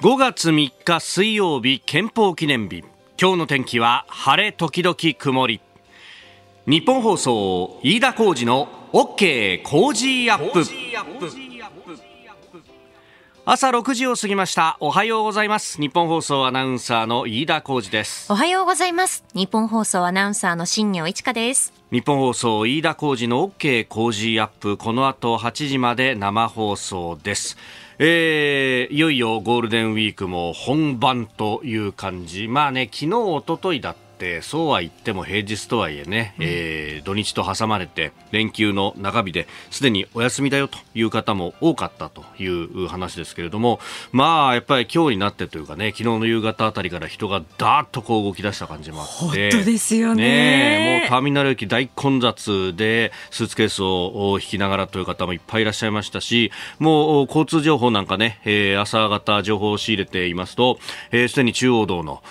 [0.00, 2.84] 5月3日水曜日憲法記念日。
[3.20, 5.60] 今日の天気は晴れ時々曇り。
[6.68, 10.62] 日本放送飯田浩二の OK 工事アップ。
[13.44, 14.76] 朝6時を過ぎました。
[14.78, 15.80] おはようございます。
[15.80, 18.32] 日本放送アナウンサーの飯田浩二です。
[18.32, 19.24] おはようございます。
[19.34, 21.72] 日本放送アナウンサーの新業一華です。
[21.90, 24.76] 日本放送飯田浩二の OK 工事アップ。
[24.76, 27.56] この後8時まで生放送です
[28.00, 32.46] えー、いよいよゴールデンウィークも本番という感じ。
[32.46, 43.78] まあね、昨日、一昨日だったってそうは言っても平日とはいえね、うん、えー、土日と挟まれて連休の中日ですでにお休みだよという方も多かったという話ですけれども
[44.10, 51.00] まあやっぱり今日になってというかね昨日の夕方あたりから人がだーっとこう動き出した感じもあって本当ですよね。
[51.02, 62.22] もうターミナル駅大混雑でスーツケースを引きながらという方もいっぱいいらっしゃいましたしもう交通情報なんかね、えー、朝方情報を仕入れていますとすで、えー、に中央道の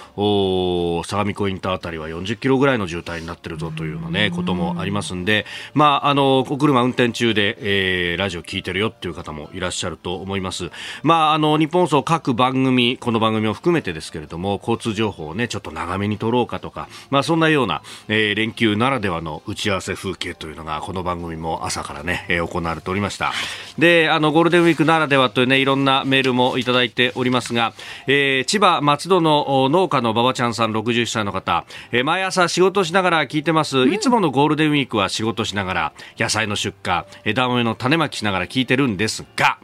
[1.06, 10.70] 相模湖インターあたりは40キロぐらいの渋滞になってるぞというのねこともありますんで、まああのお車運転中で、えー、ラジオ聞いてるよっていう方もいらっしゃると思います。
[11.04, 23.32] まああの日本放送各番組この番組を含めてですけれども交通情報をねちょっと長めに取ろうかとか、まあそんなような、えー、連休ならではの打ち合わせ風景というのがこの番組も朝からね、えー、行われておりました。
[23.78, 27.74] であのゴールデンウィークならではというねいろんなメールもいただいておりますが、
[28.08, 39.58] えー、千葉松戸の農家の馬場ちゃんさん61歳の方、えー、毎朝仕事しながら聞いてます、うん、いつものゴールデンウィークは仕事しながら野菜の出荷枝豆の種まきしながら聞いてるんですが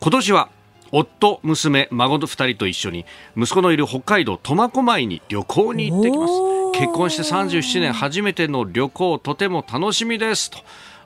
[0.00, 0.50] 今年は
[0.90, 3.04] 夫、娘、孫2人と一緒に
[3.36, 6.32] 息子のいる北海道苫小牧に旅行に行ってきます。
[6.72, 10.50] 結婚して37年初めての旅行とても楽しみです。
[10.50, 10.58] と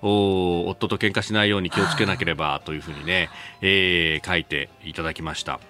[0.02, 3.30] 夫と喧嘩しないように気をつけなければというふうにね、
[3.60, 5.60] えー、書いていただきました。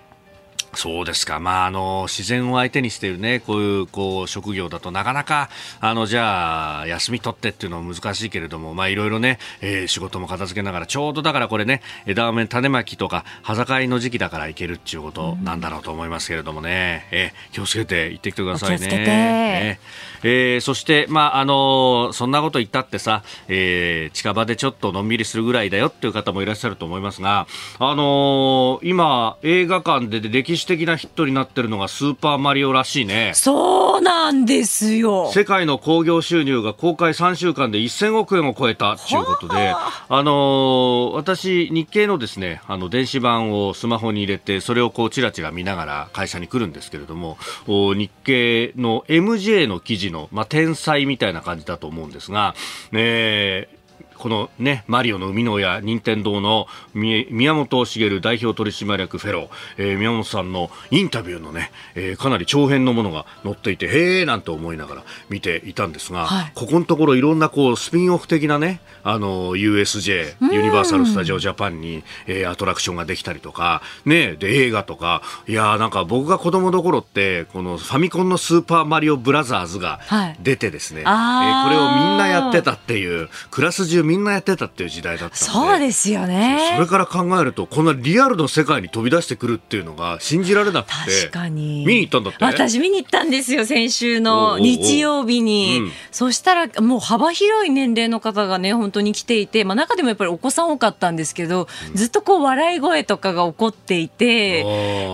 [0.75, 19.79] そうですか、まあ、あの自然を相手にしている、ね、こういうこう職業だとなかなかあのじゃあ休み取ってっていうのは難しいけれども、まあ、いろいろね、えー、仕事も片付けながらちょうどだからこれね枝豆種まきとか葉盛りの時期だから行けるっていうことなんだろうと思いますけれどもね、うん、えー、気をつけて行ってきてくださいね。
[20.25, 27.47] えー、そして、まああのそんなこと言ったってさ、えー、近場でちょっとのんびりするぐらいだよっていう方もいらっしゃると思いますが、
[27.79, 33.33] あのー、今映画館で歴史史的なヒットになってるのがスーパーマリオらしいね。
[33.35, 35.31] そうなんですよ。
[35.33, 47.37] 世界の興行収入が公開3週間で1000億円を超えたということで、あのー、私、日経のですね、あの、電子版をスマホに入れて、それをこう、ちらちら見ながら会社に来るんですけれども、
[47.67, 52.55] 日経の MJ の記事の、まあ、天才みたいな感じだと思うんですが、
[52.93, 53.82] えー
[54.23, 79.99] このね、マリオの生みの親、任天堂の宮本茂代表取締役フェロー、えー、宮本さんのインタビューのね、えー、かなり長編のものが載っていて、へえなんて思いながら見ていたんですが、はい、ここのところいろんなこうスピンオフ的なね、あの、USJ、ユニバーサル・スタジオ・ジャパンに、えー、アトラクションができたりとか、ね、で、映画とか、いやなんか僕が子供の頃って、このファミコンのスーパーマリオブラザーズが
[80.41, 86.73] 出てですね、はい、えー、これをみんなやってたっていう、クラス中みんなやってたっていう時代だったそうですよね。
[86.77, 90.93] それから考えるとこんなリアルの世界に飛び出してくるっていうのが信じられなくて。
[91.27, 91.85] 確かに。
[91.87, 92.45] 見に行ったんだって？
[92.45, 94.59] 私見に行ったんですよ先週の。
[94.59, 104.63] 日曜日に、うん、そしたらもう幅広い年齢の方がね本当に来ていて、まあ、中でもやっぱりお子さん多かったんですけど、うん、ずっとこう笑い声とかが起こっていて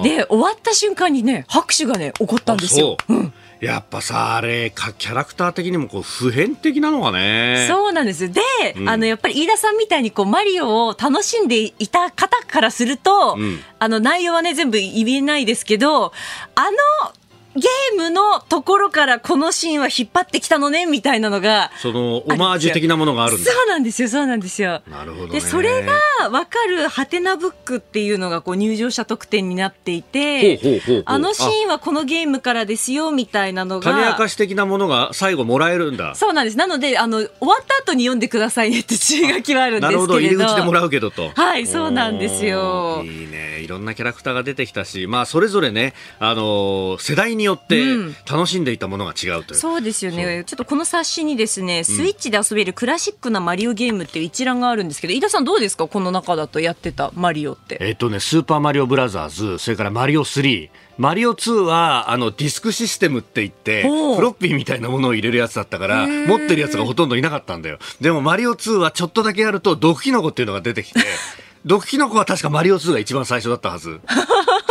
[0.03, 2.97] で終わった瞬間にね拍手がね起こったんですよ。
[3.09, 7.67] うんやっぱさ、あれ、キャラクター的にもこう普遍的なのがね。
[7.69, 8.41] そうなんですで、
[8.77, 16.13] うん、あの、やっぱり飯田さんみたいにこう、マリオを楽しんでいた方からすると、うん、あの、内容はね、全部言えないですけど、
[16.55, 17.13] あの、
[17.59, 24.83] ゲームのところからこのシーンは引っ張ってきたのねみたいなのがそのオマージュ的なものがあるんそうなんですよそうなんですよ。
[24.89, 25.93] なるほど、ね、でそれが
[26.31, 30.61] 分かるハテナブックっていうのがこう入場者特典になっていて
[31.05, 36.15] あのシーンはこのゲームからですよみたいなのが種明かし的なものが最後もらえるんだ。
[36.15, 36.57] そうなんです。
[36.57, 40.07] なのであの終わった後に読んでくださいねって注意書きはあるんですけれど。
[40.07, 41.31] なるほど入り口でもらうけどと。
[41.35, 43.03] はいそうなんですよ。
[43.05, 43.49] いいね。
[43.61, 48.17] いろんなキャラクターが出てきたしまあそれぞれねあの世代によって、うん。
[48.31, 49.59] 楽しんでいたものが違うという。
[49.59, 50.45] そうですよね。
[50.47, 55.89] ちょっとこの冊子にですね、スイッチで遊べるクラシックなマリオゲームっていう一覧があるんですけど飯田さんどうですか？
[55.89, 57.79] この中だとやってたマリオって。
[57.81, 63.89] えっ、とねスーパーマリオブラザーズそれからマリオ3マリオ2はあのディスクシステムって言ってフ
[64.21, 67.79] ロッピーみたいなものを入れるやつだったから持ってるやつがほとんどいなかったんだよ。
[68.01, 71.01] でもマリオ2はちょっとだけやると毒キノコっていうのが出てきて
[71.65, 74.01] 毒キノコは確かマリオ2が一番最初だったはず。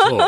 [0.10, 0.20] そう。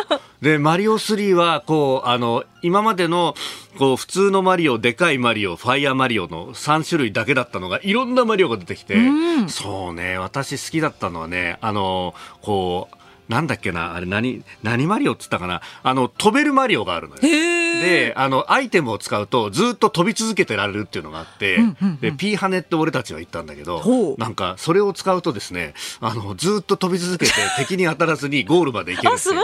[0.41, 3.35] でマリオ3はこうあの今までの
[3.77, 12.95] こう普通のマリオでかいマリオファイアマリオの3種類だけだったのがいろんなマリオが出てきて、うん、そうね私好きだったのはねあのこう
[13.29, 15.61] なんだっけな、あれ何、何マリオっつったかな？
[15.83, 17.21] あの、飛べるマリオがあるのよ。
[17.21, 29.39] で、あの、アイテムを使うとずっと飛び続けてられるっていうのがあって、うんうんうん、で、ピーハネって俺たちは言ったんだけど、なんか、それを使うとですね、あの、ずっと飛び続けて 敵に当たらずにゴールまで行けるっていう。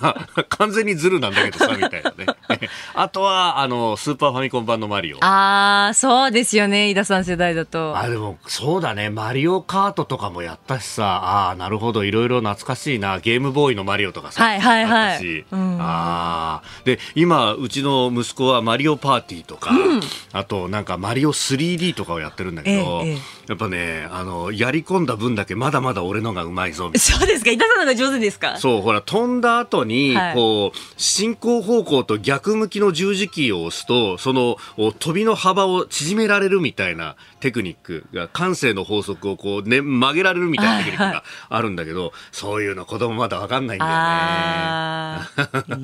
[0.00, 2.26] あ、すごい完全にズルなんだけどさ、みたいなね。
[2.94, 5.18] あとは、あの、スーパーファミコン版のマリオ。
[5.24, 7.98] ああ、そうですよね、井田さん世代だと。
[7.98, 20.00] あ、でも、そうだね、マリオカートとかもやったしさ、ああ、なるほど、いろいろ懐かしいなゲームボーイのマリオとかさ、はいはいはい、うん、あで今うちの息子はマリオパーティーとか、うん、
[20.32, 23.16] あとなんかマリオ 3D とかをやってるんだけど、ええ、
[23.48, 27.50] やっぱねあのやり込んだ分だけまだまだ俺のがうまいぞそうですか。
[27.50, 28.58] 板さんが上手ですか？
[28.58, 34.56] そうほら飛んだ後に、はい、こう進行方向と逆向きの十字キーを押すとその
[34.98, 43.92] 飛びの幅を縮められるみたいなテクニックが感性の法則をこう、ね、曲げられるみたいなテクニックがあるんだけど、はいはい、そういうの子供まだわかんないんだよ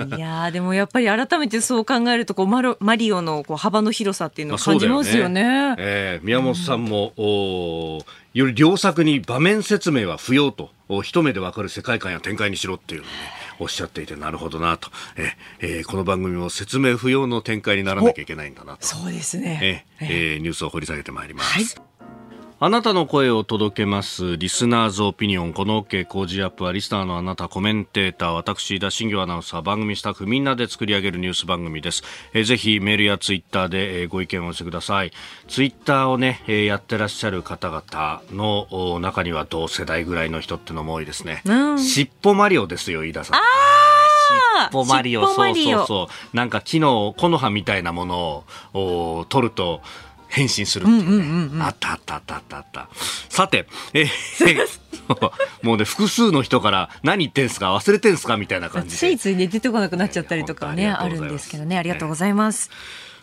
[0.09, 0.17] ね。
[0.17, 5.41] いやでもやっぱり改めてそう考えるとこうマロマリオのこう幅の広さっていうのを感じますよね。
[5.41, 7.99] よねえー、宮本さんも、うん、お
[8.35, 10.71] より良作に場面説明は不要と
[11.03, 13.13] 一目でわかる世界観や展開にしろっていうのね。
[13.59, 21.53] おっしゃっていてなるほどなとえ、えー、この番組も説明不要の展開にならなきゃいけないんだなとそうですね、ええー、ニュースを掘り下げてまいります。
[21.53, 21.92] はい
[22.65, 24.37] あなたの声を届けます。
[24.37, 25.53] リスナーズオピニオン。
[25.53, 32.05] この OK 工事アップはリスナーのあなた、コメンテーター、私、田新業アナウンサー、番組スタッフみんなで作り上げるニュース番組です。
[32.33, 35.11] えー、ぜひメールやツイッターで、えー、ご意見をお寄せください。
[35.49, 41.43] ツイッターをね、えー、やってらっしゃる方々の中には同世代ぐらいの人ってのも多いですね。
[41.45, 43.37] うん、しっぽマリオですよ、飯田さん。
[43.39, 43.43] あし
[44.69, 46.37] っぽマリオ、そうそうそう。
[46.37, 49.83] なんか木の木の葉みたいなものを取ると、
[50.33, 52.89] 変身するっていうね、あったあったあったあったあった。
[53.29, 54.57] さて、えー、
[55.63, 58.97] もうね複数の人から何言ってんすか忘れてんすかみたいな感じで。
[58.97, 62.71] ついついね出てこなくなっちゃったりとかね、あるんですけどねありがとうございます、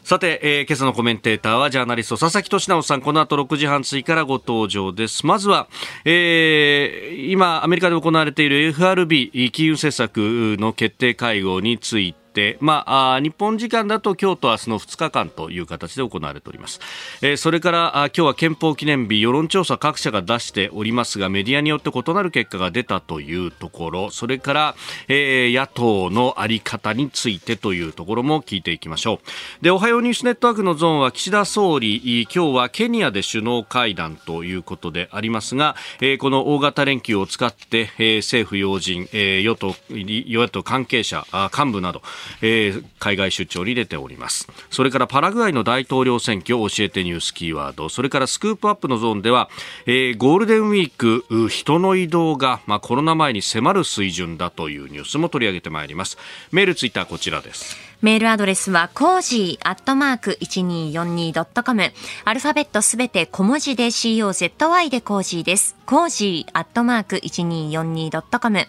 [0.03, 3.01] さて、えー、今朝のコメンテーターはジャーナリスト佐々木俊直さん。
[3.01, 5.25] この後6時半過ぎからご登場です。
[5.25, 5.67] まずは、
[6.05, 12.18] えー、今アメリカで行われている FRB 金融政策の決定会合について、
[12.59, 16.79] まあ、日本時間だと今日と明日の2日間という形で行われております、
[17.21, 24.09] えー、それからあ今日は憲法記念日世論調査各社が出しておりますがメディアによって異なる結果が出たというところ。
[24.11, 24.75] それから、
[25.07, 29.19] えー、野党の在り方についてというところも聞いていきましょ
[29.61, 29.63] う。
[29.63, 41.25] でおはようニュースネットワークのゾーンは岸田総理今日はケニアで首脳会談ということでありますが、えー、この大型連休を使って、えー、政府要人、えー、与党与野党関係者
[41.57, 42.01] 幹部など
[42.41, 44.47] えー、海外出張に出ております。
[44.69, 47.89] それからパラグアイの大統領選挙を教えてニュースキーワード。
[47.89, 49.49] それからスクープアップのゾーンでは、
[49.85, 56.17] えー、ゴールデンウィーク人の移動が、まあ、コロナ前に迫る水準だというニュースも取り上げてまいります。
[56.51, 57.88] メールツイッターこちらです。
[58.01, 61.91] メールアドレスは、コージーアットマーク 1242.com。
[62.23, 65.75] アルファベットすべて小文字で COZY でコージーです。
[65.85, 68.67] コージーアットマーク 1242.com。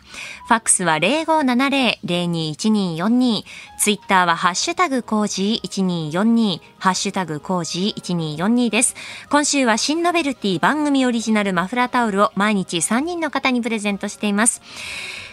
[0.49, 3.45] ファックスは0570-021242。
[3.79, 6.61] ツイッターはハッシュタグコージー1242。
[6.81, 8.97] ハッシュタグコージー1242です。
[9.31, 14.61] 今週は新ノベルティ番組オリジナルマフラータオルを毎日3人の方にプレゼントしています。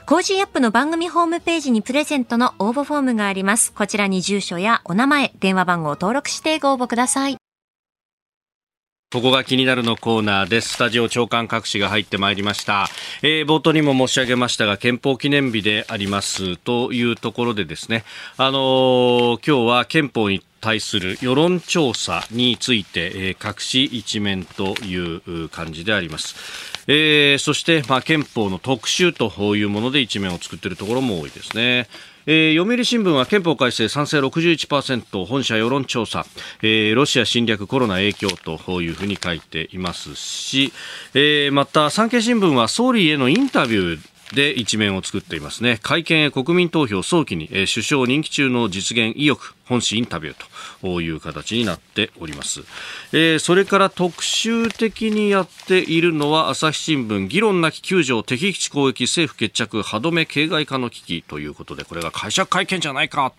[0.08, 3.74] コージーアップの番組ホームページにプレゼントの応募フォームがあります。
[3.74, 7.36] こちらに住所やお名前、電話番号を登録してご応募ください。
[9.12, 10.76] ここが気になるのコーナーです。
[10.76, 12.88] スタジオ朝刊各紙が入ってまいりました。
[13.22, 18.06] えー、冒頭にも申し上げましたが、憲法記念日でありますというところでですね、
[18.38, 26.36] あのー、今日は憲法に対する世論調査について、えー、各紙一面という感じであります。
[26.88, 31.88] えー、そして、まあ、憲法の特集というもので一面を作っているところも多いですね。
[32.26, 36.26] えー、読売新聞は憲法改正賛成61%本社世論調査、
[36.62, 40.74] えー、ロシア侵略コロナ影響というふうに書いていますし、
[41.14, 45.80] えー、また産経新聞は総理へのインタビューで一面を作っていますね。
[45.82, 50.36] 会見へ国民投票早期に、えー、首相任期中の実現意欲本誌インタビュー
[50.82, 52.62] という形になっております。
[53.12, 63.34] えー、それから特集的にやっているのは朝日新聞議論なき救助敵基地攻撃政府決着歯止め形骸化の危機ということでこれが会社会見じゃないか。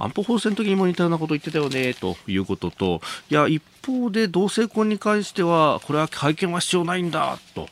[0.00, 3.00] 安保法制の時にも似たようなこと言ってたよねということと
[3.30, 7.68] いや一方で同性婚に関してはこれは会見は必要ないんだと。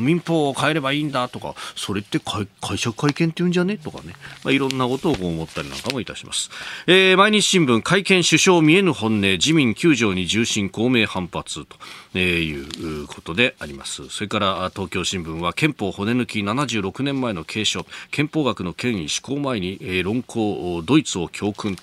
[0.00, 6.50] 民法を変えればいいんだとかそれって会社会見って言うんじゃねとかね、まあ、いろんなことを思ったりなんかもいたします、
[6.86, 11.66] えー、毎日新聞会見首相見えぬ本音自民9条に重心公明反発
[12.12, 14.08] ということであります。
[14.08, 21.76] それから東京新聞は憲法骨抜き76年前の継承憲法学の権威施行前に、えー、論考ドイツを教訓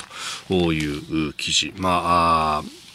[0.48, 1.74] という記事。
[1.78, 2.87] まあ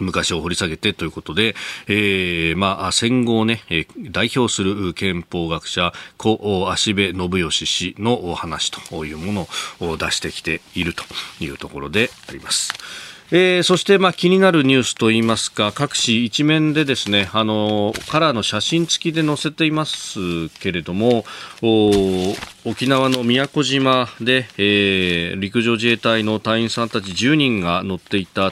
[0.00, 1.54] 昔を掘り下げてということで、
[1.86, 3.62] えー、まあ、戦後をね、
[4.10, 9.48] 代表する憲法学者、故足部信義氏のお話というもの
[9.80, 11.04] を出してきていると
[11.40, 12.72] いうところであります。
[13.30, 21.24] えー、そして、まあ、気になるニュースといいますか各紙一面でですねあのカラーの写真付きで載せていますけれども
[22.66, 28.50] 沖縄の宮古島で、えー、陸上自衛隊の隊員さんたち10人が乗っていた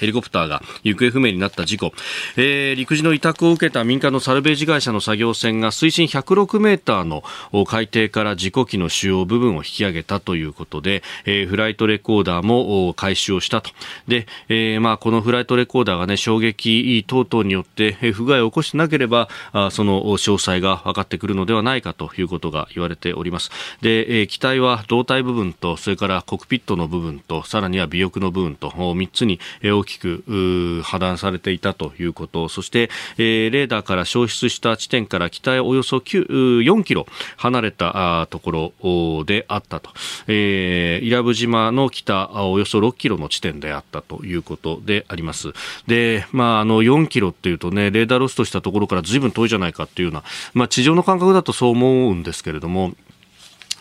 [0.00, 1.92] ヘリコプターが行方不明になった事故、
[2.36, 7.22] えー、陸自の委託を受けた民間のサルベージ会社の作業船が水深106メーターの
[7.64, 13.70] 海底から事故機の主要部分を引き上げたということで、えー、フライトレコーダーも回収をしたと。
[14.08, 23.50] で、えー、まあ、このフライトレコーダーがね、衝撃等々によって不具合を起こしてなければ、あその詳細が分かってくるのではないかということが言言われております。
[23.82, 37.06] で、えー、機体は胴体部分と、それからコックピットの部分と、さらには尾翼の部分と、3つに大きく破断されていたということ、そして、えー、レーダーから消失した地点から北へおよそ4キロ
[37.36, 39.90] 離れたところであったと。
[40.26, 45.52] えー、伊良部島の北およそ6キロの地点であったということであります。
[45.86, 52.94] で、まあ、あの、4キロっていうとね、レーダーロストしたところから随分遠いじゃないかっていうような、まあ、地上の感覚だとそう思うんですけれども、も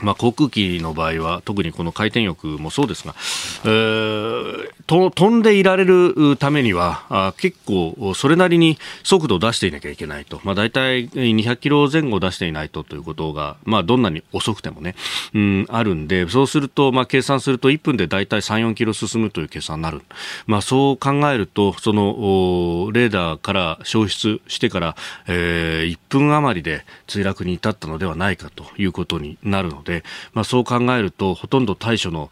[0.02, 3.16] まあ、航空機の場合は特にこの回転翼もそうですが、
[3.66, 14.96] えー、と飛んでいられるためにはあ結構それなりに速度を出していなきゃいけないと、まあ、大体200キロ前後出していないとということが、まあ、どんなに遅くてもね、
[15.34, 20.02] うん、あるんでそうすると、まあ、計算すると1分で大体3、4キロ進むという計算になる、
[20.48, 24.96] まあ、そう考えるとそのレーダーから消失してから、
[25.28, 30.04] えー、1分余りで墜落に至ったのではないかということになるのでで、
[30.34, 32.30] まあ、そう考えるとほとんど対処の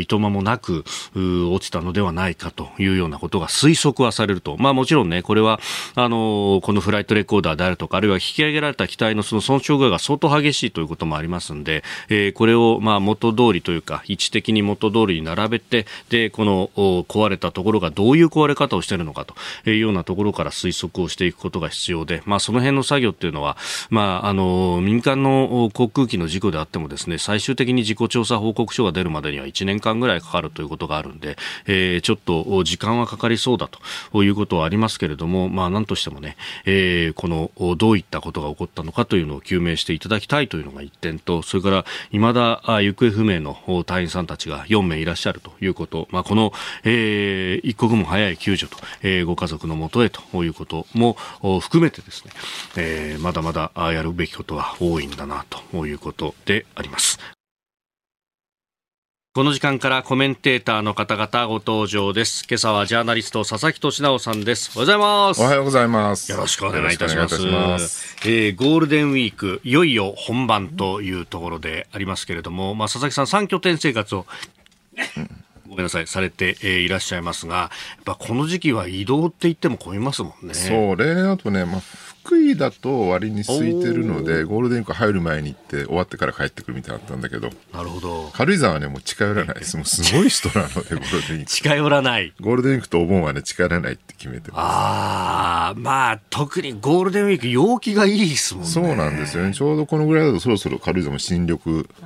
[0.00, 5.60] いとまもなく落ちたのではないかというようなことが推測はされると、まあ、もちろんねこれは
[5.94, 19.34] あのこのフライトレコーダーであるとかあるいは引き上げられた機体のその損傷具合が相当激しいということもありますので、えー、これをまあ元通りというか位置的に元通りに並べてでこの壊れたところがどういう壊れ方をしているのかと
[19.68, 23.56] いうようなところから推測をしていくことが必要で、まあ、その辺の作業っていうのは、
[23.90, 33.68] まあ、あの民間の航空機の事故であってもですね最終的に事故調査報告書が出るまでには1年間ぐらいかかるということがあるんで、えー、ちょっと時間はかかりそうだ
[34.12, 46.52] ということはありますけれども、まあ、なんとしてもね、えー、このどういったことが起こったのかというのを究明していただきたいというのが一点とそれから未だ行方不明の隊員さんたちが4名いらっしゃるということ、まあ、この、
[46.84, 51.16] えー、一刻も早い救助と、えー、ご家族のもとへということも
[51.60, 52.32] 含めてですね、
[52.76, 56.81] えー、まだまだやるべきことは多いんだなということであります。
[59.34, 62.44] この時間からコメンテーターの方々ご登場です。
[62.46, 64.78] 今朝はジャーナリスト佐々木俊直さんです。
[64.78, 65.40] おはようございます。
[65.40, 66.30] おはようございます。
[66.30, 67.40] よろしくお願いいたします。
[67.46, 74.26] ますえー、ゴールデンウィーク、いよいよ本番というところでありますけれども、まあ、佐々木さん3拠点生活を、
[75.66, 77.70] ごめんなさい、されて、えー、いらっしゃいますが、や
[78.02, 80.52] っぱこの時期は移動って言っても混みますもんね。
[80.52, 81.82] そう、例年だとね、まあ、
[82.24, 87.50] 福井だと割に空いてるのでゴールデンウィーク入る前に行って終わってから帰ってくるみたいだったんだけど。
[87.72, 88.30] なるほど。
[88.32, 89.58] 軽井沢はねもう近寄らない。
[89.58, 92.32] で すもうすごい人なのでゴールデンウィーク近寄らない。
[92.40, 94.60] ゴールデンウィークとお盆はね近寄らないって決めてます。
[94.60, 98.70] ああまあ特にゴールデンウィーク陽気がいいですもんね。
[98.70, 99.52] そうなんですよね。
[99.52, 101.58] ちょうどこのぐらいだとそろそろ軽井沢も新緑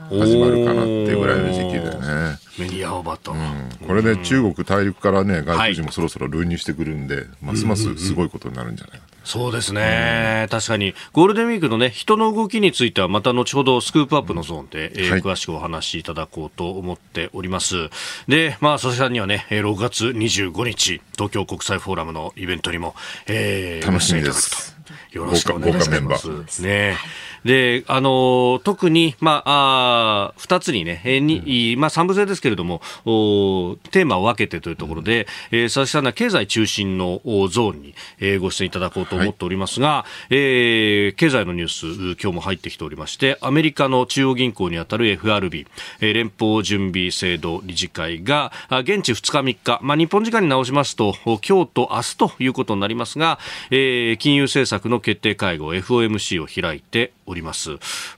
[0.08, 2.46] 始まるかなっていうぐらいの時期でね。
[2.58, 17.90] メディアオバと、うん、これで中国大陸からね外国人もそろそろ流入してくるんで、はい、ますますすごいことになるんじゃないかとそうですね、うん、確かにゴールデンウィークの、ね、人の動きについてはまた後ほどスクープアップのゾーンで、えー、はい、詳しくお話しいただこうと思っております。
[18.28, 22.95] で、まあ、佐々木さんにはね、6月25日、東京国際フォーラムのイベントにも、
[23.26, 24.76] えー、楽しみです。
[25.11, 26.62] よろしくお願いします。
[26.62, 26.97] ね。
[27.46, 45.68] で、あの、特に、まあ、あ二つにね、えー、に、まあ、三部制ですけれども、おテーマを分けてというところで、うん、えー、佐々木さんは経済中心のゾーンに、えー、ご出演いただこうと思っておりますが、はい、えー、経済のニュース、今日も入ってきておりまして、アメリカの中央銀行にあたる FRB、
[46.00, 53.38] えー、連邦準備制度理事会が、現地2日3日、まあ、日本時間に直しますと、今日と明日ということになりますが、
[53.70, 57.36] えー、金融政策の決定会合 FOMC を開いております。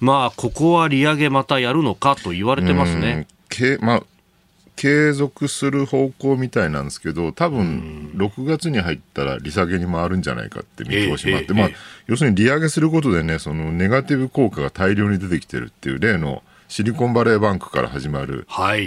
[0.00, 3.26] まあ、ここは利上げまたやるのかと言われてますね。
[3.48, 4.02] けまあ
[4.78, 11.70] 継続する方向みたいなんですけど、多分6月に入ったら利下げに回るんじゃないかって見通しもあって、まあ、
[12.06, 18.46] 要するに利上げすることでね、そのネガティブ効果が大量に出てきてるっていう例のシリコンバレーバンクから始まる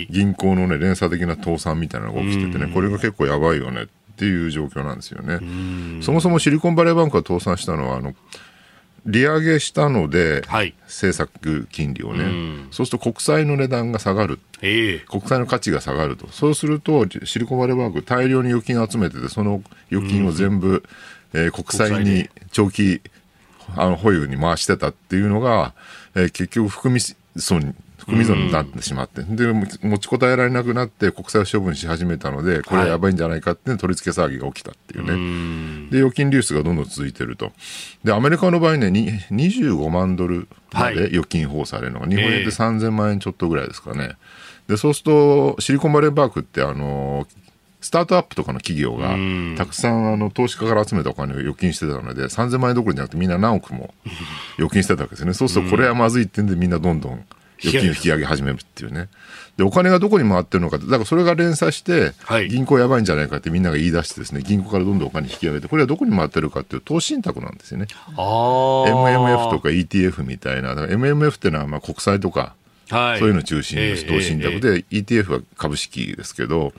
[0.10, 5.40] 銀行のね、連鎖的な倒産みたいなのが起きててね、これが結構やばいよねっていう状況なんですよね。
[6.02, 8.14] そもそもシリコンバレーバンクが倒産したのは、あの、
[9.06, 20.84] 利上げしたので、はい、政策金利をね、うん、そうすると国債の値段が下がる、えー、国債の価値が下がると、そうするとシリコンバレーバンク、大量に預金を集めてて、その預金を全部、
[21.34, 22.30] うん、えー、国債に。
[22.52, 23.02] 長期
[23.76, 25.74] あの保有に回してたっていうのが、
[26.16, 27.00] えー、結局含み
[27.40, 35.12] 損含み損になってしまって、うん、で、持ちこたえられなくなって国債を処分し始めたので、これはやばいんじゃないかって取り付け騒ぎが起きたっていうね。
[35.12, 37.52] はい、で、預金流出がどんどん続いてると。
[38.04, 44.16] で、アメリカの場合ね、25万ドルまで預金法されるのが、はい、日本円で3000万円ちょっとぐらいですかね。
[44.68, 47.28] で、そうすると、シリコンバレーバークって、あの、
[47.82, 49.16] スタートアップとかの企業が
[49.58, 53.94] たくさんあの投資家から集めたお金を預金してたので3000万円どころじゃなくてみんな何億も
[54.58, 55.34] 預金してたわけですね。
[55.34, 57.26] そうするとこれはまずいってんでみんなどんどん
[57.64, 59.10] 預金を引き上げ始めるっていうね。
[59.58, 62.14] で、お金がどこに回ってるのかだからそれが連鎖して、
[62.50, 67.88] 銀行やばいんじゃないかってみんなが言い出してですね、銀行からどんどんお金引き上げて、これはどこに回ってるかっていう投資信託なんですよね。
[68.16, 72.56] MMF とか ETF みたいな、だから MMF っていうのはまあ国債とか、
[72.90, 76.74] はい、そういうの中心の投資信託で、えー、ETF は株式ですけど、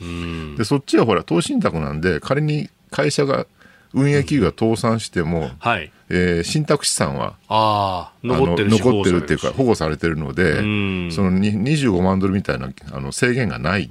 [0.56, 3.46] で、そっちはほら、投資信託なんで、仮に会社が、
[3.94, 10.62] 運営企業が倒産しても、はいえー、信託資産はあ残ってる残ってるっていうか保護されてるので、そ
[11.22, 13.90] の25万ドルみたいなあの制限がない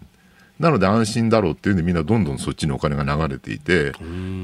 [0.61, 3.93] なので安心だろうっていうんでみんなどんどんそっちにお金が流れていて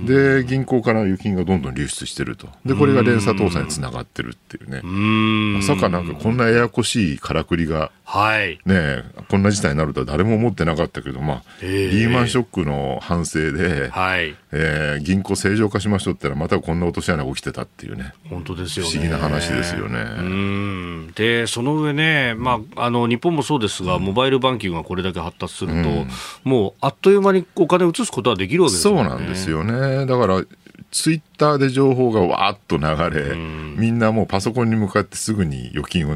[0.06, 2.48] で銀行から預金がどんどん流出してると。
[2.66, 4.82] でこれが連鎖倒産につながってるっていうね。
[4.82, 14.36] まさかなんかこんなややこしいからくりが、はい、ねこんな事態になるとは誰も思ってなかったけど、まあ、リーマンショックの反省で、はい。
[14.51, 18.14] えー、銀行正常化しましょうってのはまたこんな落とし穴が起きてたっていうね。
[18.30, 21.12] 本当ですよ、不思議な話ですよね。
[21.16, 26.06] でその上ね、まあ、あの日本もそうですが、モバイルバンキングがこれだけ発達すると、
[26.43, 29.09] もうあっという間にお金を移すことはできるわけですよね。
[29.09, 30.05] そうなんですよね。
[30.05, 30.43] だから、
[30.91, 36.15] ツイッターで情報がわーっと流れ、みんなもうパソコンに向かってすぐに預金を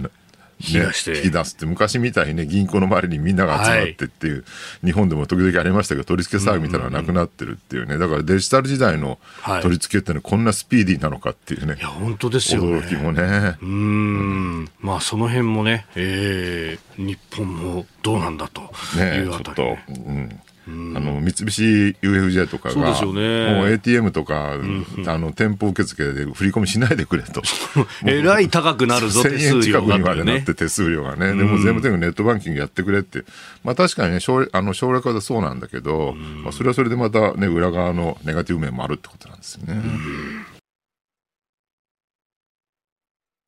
[0.62, 4.41] ね、引き出すって昔みたいにね銀行の周りにみんなが集まってっていう、は
[4.84, 7.97] い、日本でも時々ありましたけど取り付け騒ぎみたいなのがなくなってるっていうね。
[7.97, 9.19] だからデジタル時代の
[9.62, 13.58] 取り付けってのはこんなスピーディーなのかっていうね、いや本当ですよ、ね、驚きもね。
[13.62, 27.41] うん、まあその辺もね、えー、日本もどうなんだというあたり、ね、ちょっと、うんあの三菱 UFJ とかが、ね、もう ATM とか、うんうん、あの店舗受付で振り込みしないでくれと。
[28.06, 29.56] えらい高くなるぞ、手数料が、ね。
[29.56, 31.36] 1000円近くにまでなって手数料がね。
[31.36, 33.24] でも全部全部ネットバンキングやってくれって。
[33.63, 39.82] まあ確かにね、省あの省略はそうなんだけど、まあそれはそれでまたね、裏側のネガティブ面もあるってことなんですよね。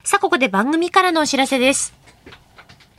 [0.04, 2.03] さあ、ここで番組からのお知らせです。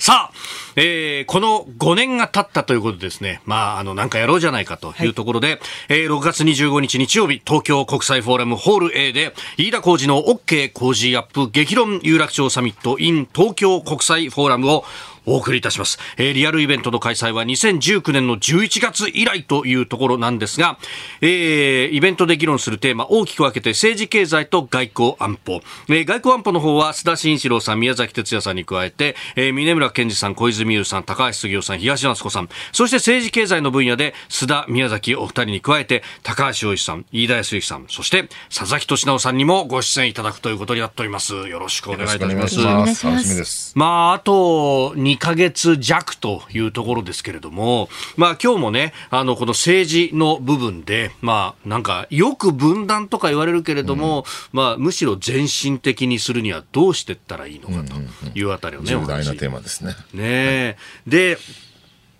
[0.07, 0.33] さあ、
[0.77, 3.41] えー、この5年が経ったということですね。
[3.47, 14.85] まあ、あの、なんかやろうじゃないかというところで、はい、えー、6月25日日曜日、東京国際フォーラムホール A で、飯田浩二の OK 工事アップ激論有楽町サミット in 東京国際フォーラムを
[15.27, 20.79] お送りいたします、えー、リアルイベントの開催は2019年の11月以来というところなんですが、
[21.21, 32.49] えー、イベントで議論するテーマ大きく分けて政治経済と外交安保、えー、外交安保の方は須田慎一郎さん宮崎哲也さんに加えて、えー、峰村健二さん小泉優さん高橋杉雄さん東夏子さん。
[32.73, 41.35] そして政治経済の分野で須田宮崎お二人に加えて高橋洋一さん飯田康之さんそして佐々木俊直さんにもご出演いただくということになっております。
[41.35, 43.07] よろしくお願いいたします。
[43.07, 43.73] 楽しみです。
[43.77, 57.95] まああと2ヶ月弱というところですけれども、まあ今日もね、あの、この政治の部分で、まあなんかよく分断とか言われるけれども、うん、まあむしろ全身的にするにはどうしていったらいいのかと
[58.39, 59.95] いうあたりをね、重大なテーマですね。
[60.13, 61.39] ねで、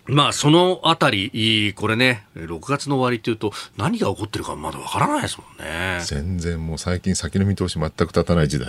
[0.07, 5.99] まあ、そのあたり、これね、6月の終わりっていうと、何が起こってるかまだわからないですもんね。
[6.05, 8.67] 全然もう最近先の見通し全く立たない時代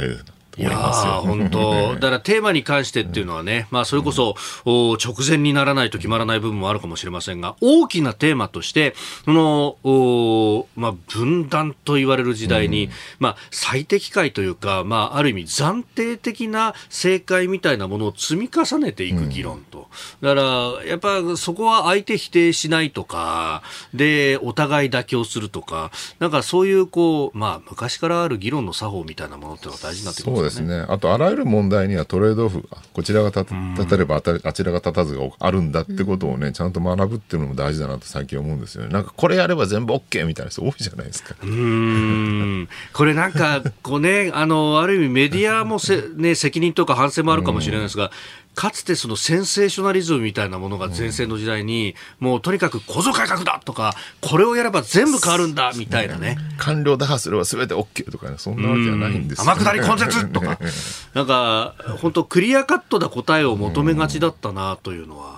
[0.58, 8.94] いや本当、だからテーマに関してっていうのはね、まあ、それこそ、うん、直前にならないと決まらない部分もあるかもしれませんが、大きなテーマとして、
[9.26, 19.88] そのお、まあ、分断と言われる時代に、うん、まあ、最適解というか、まあ、ある意味、暫定的な正解みたいなものを積み重ねていく議論と、
[20.22, 30.84] うん、だから、やっぱそこは相手否定しないとか、で、お互い妥協するとか、なんかそういう、こう、まあ、昔からある議論の作法みたいなものっていうのが大事になってくるんですですね。
[30.88, 33.44] あと、あらゆる問題にはトレードオフ、こちらが立
[33.86, 38.90] てればあちらが立たずがあるんだってことをね、ちゃんと学ぶっていうのも大事だなと最近思うんですよね。
[38.90, 41.34] なんか、これやれば全部 OK みたいな人多いじゃないですか。
[41.42, 42.68] うん。
[42.92, 48.10] これなんか、こうね、あの、ある意味メディアもせ、ね、責任とか反省もあるかもしれないですが、
[48.56, 56.38] かつてそのセンセーショナリズムみたいなものが前線の時代に、もうとにかく構造改革だとか、これをやれば全部変わるんだみたいなね。
[56.56, 60.58] 官僚打破すれば全て OK とかね、そんなわけじゃないんですよ、ね、天下り根絶とか、
[61.12, 65.35] なんか、本当クリアカットな答えを求めがちだったなというのは。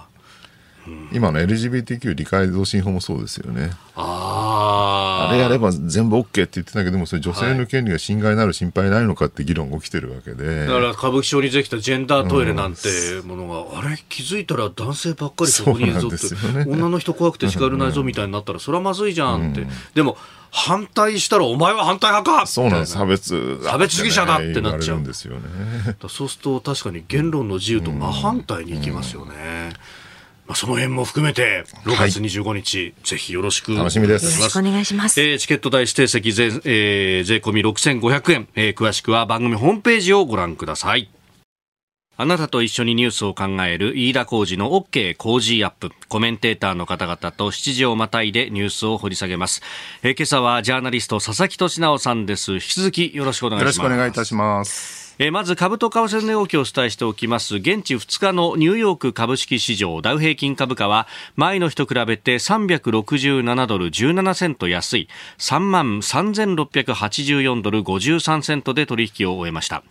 [1.12, 3.70] 今の LGBTQ 理解増進法もそうですよね。
[3.96, 10.66] ああれやれば全部 OK って言ってたけども、それ女性の権利が侵害になる心配ないのかって議論が起きてるわけで。
[10.66, 12.88] だから歌舞伎町にできたジェンダートイレなんて
[13.24, 13.98] ものが、うん、あれ？
[14.08, 16.16] 気づいたら男性ばっかりそこにいるぞって、
[16.52, 19.62] ね、女の人怖くて叱れないぞみたいになったら、それはまずいじゃんって。
[19.62, 20.16] うん、でも、
[20.50, 22.46] 反対したらお前は反対派か！
[22.46, 22.92] そうなんです。
[22.92, 24.98] 差別、差別主義者だってなっちゃう。
[25.00, 25.42] んですよね。
[26.08, 29.34] そうすると確かに言論の自由と真反対にいきますよね、
[29.72, 29.97] うん
[30.48, 34.38] まあ、その辺も含めて、6月25日、はい、ぜひよろしく楽しみです。
[34.38, 35.20] よろしくお願いします。
[35.20, 41.10] えー、チケット代指定席税、えー、税込み6500円、えー、詳しくは番組ホームページをご覧ください。
[42.20, 45.90] あなたと一緒にニュースを考える飯田浩二の OK 工事アップ。
[46.08, 49.60] コメンテーターの方々と7時をまたいでニュースを掘り下げます。
[50.02, 52.54] えー、今朝はジャーナリスト佐々木俊直さんです。
[52.54, 53.76] 引き続きよろしくお願いします。
[53.76, 55.07] よろしくお願いいたします。
[55.20, 57.56] えまず株と為替の動きをお伝えしておきます。
[57.56, 65.08] 現地2日のニューヨーク株式市場ダウ平均株価は前の日と比べて367ドル17セント安い。
[65.38, 69.82] 3万3684ドル53セントで取引を終えました。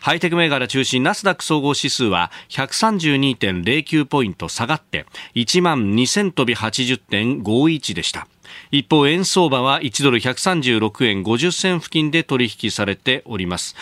[0.00, 8.28] ハイテク銘柄中心ナスダック総合指数は132.09ポイント下がって1万2000飛び80.51でした。
[8.70, 13.74] 一方円相場は1ドル136円50銭付近で取引されております。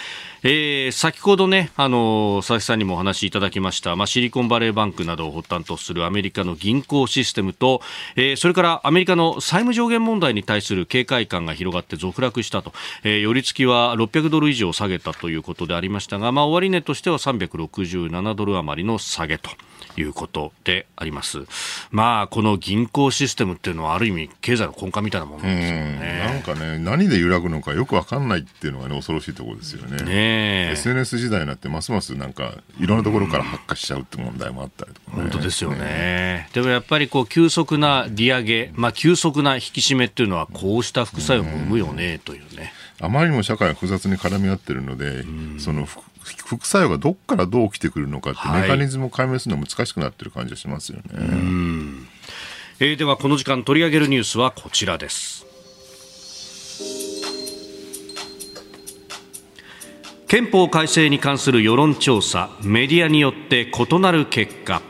[0.46, 7.80] えー、先ほどね、あの佐々木さんにもお話しいただきました、まあ、シリコンバレーバンクなどを発端とするアメリカの銀行システムと、
[8.14, 19.48] えー、それからアメリカの債務上限問題に対する警戒感が広がって続落したと、えー、寄り付きは600ドル以上下げたということでありましたが、まあ、終値としては367ドル余りの下げと。
[19.96, 21.44] いうことであります。
[21.90, 26.22] まあ、この銀行システムっていうのはある意味経済の根幹みたいなものなんですよね。
[26.26, 30.02] なんかね、何で揺らぐのかよくわかんないっていうのがね、恐ろしいところですよね。
[30.02, 30.33] ね
[30.72, 35.78] SNS 時代になってますますなんかいろんなところから発火しちゃうって問題もあったりとか、ね、本当ですよね。
[35.78, 42.72] ねでもやっぱりこう急速な利上げ、まあ急速な引き締めっていうのはこうした副作用も生むよねというね。
[43.00, 45.24] あまりにも社会が複雑に絡み合ってるので、
[45.58, 51.04] その副作用がどこからどう起きてくるのかってメカニズムを解明するのは難しくなってる感じがしますよね。
[52.80, 55.46] えー、ではこの時間取り上げるニュースはこちらです。
[60.34, 64.82] 憲法改正に関する世論調査メディアによって異なる結果。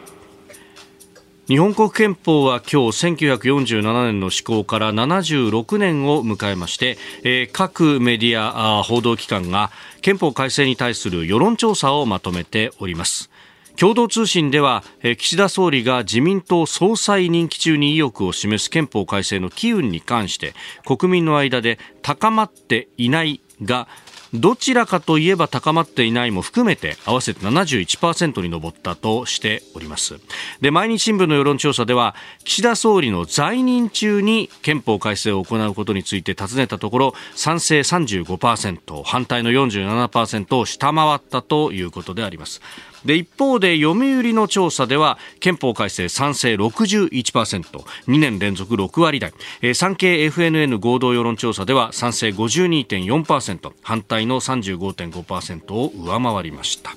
[1.48, 13.28] 日本国憲法は今日1947年の施行から76年を迎えまして、えー、各メディア報道機関が憲法改正に対する世論調査をまとめております。
[13.76, 20.54] 共同通信ではえ岸田総理が自民党総裁任期中に意欲を示す憲法改正の機運に関して
[20.86, 23.88] 国民の間で高まっていないが
[24.34, 30.18] どちらかといえば高まっていないも含めて合わせて71%に上ったとしております。
[30.60, 42.60] で毎日新聞の世論調査では岸田総理の在任中に憲法改正を行うことについて尋ねたところ賛成35%反対の47%を下回ったということであります。
[43.04, 56.92] で一方で読売の調査では憲法改正賛成 61%2 年連続6割台、えー、産経 FNN 合同世論調査では賛成52.4%反対の35.5%を上回りました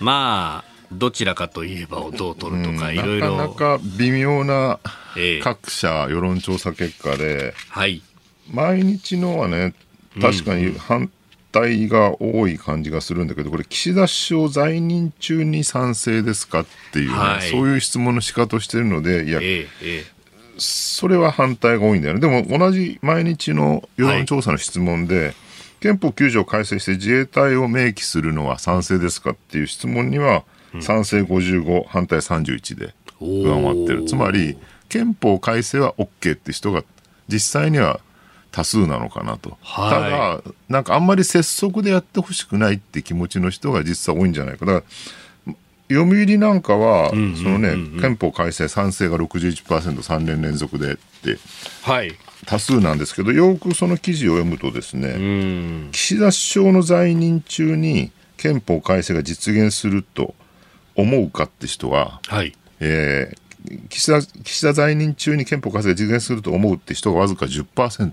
[0.00, 3.36] まあどちらかといえばをどう取るとか、いろいろ。
[3.36, 4.78] なかなか微妙な
[5.42, 8.02] 各社世論調査結果で、はい。
[8.50, 9.74] 毎日のはね、
[10.20, 11.10] 確かに反
[11.54, 17.48] 対が多い感じがするんだけど、これ、岸田首相在任中に賛成ですかっていうね、はい。
[17.48, 20.14] そういう質問の仕方をしてるので、いや、えええ
[20.56, 22.20] それは反対が多いんだよね。
[22.20, 25.34] でも同じ毎日の世論調査の質問で、
[25.80, 30.44] 憲法9条改正して自衛隊を明記するのは賛成ですかっていう質問には、
[30.80, 34.04] 賛成55、反対31で上回ってる。
[34.04, 34.56] つまり、
[34.88, 36.84] 憲法改正は OK って人が
[37.26, 38.00] 実際には
[38.54, 39.58] 多数なのかなと。
[39.62, 44.64] はいただ、なんかあんまり拙速でやってほしくないって気持ちの人が実際多いんじゃないか。
[44.64, 44.86] だか
[45.48, 45.54] ら
[45.90, 51.36] 読売なんかは、そのね、憲法改正賛成が61%、3年連続でって、
[51.82, 52.14] はい。
[52.46, 55.18] 多数なんですけど、よくその記事を読むとですね、う
[55.88, 55.88] ん。
[55.90, 60.34] 岸田首相の在任中に憲法改正が実現すると
[60.94, 62.54] 思うかって人は、はい。
[62.78, 63.43] えー
[63.88, 68.12] 岸田岸田在任中に憲法改正が実現すると思うって人がわずか10%、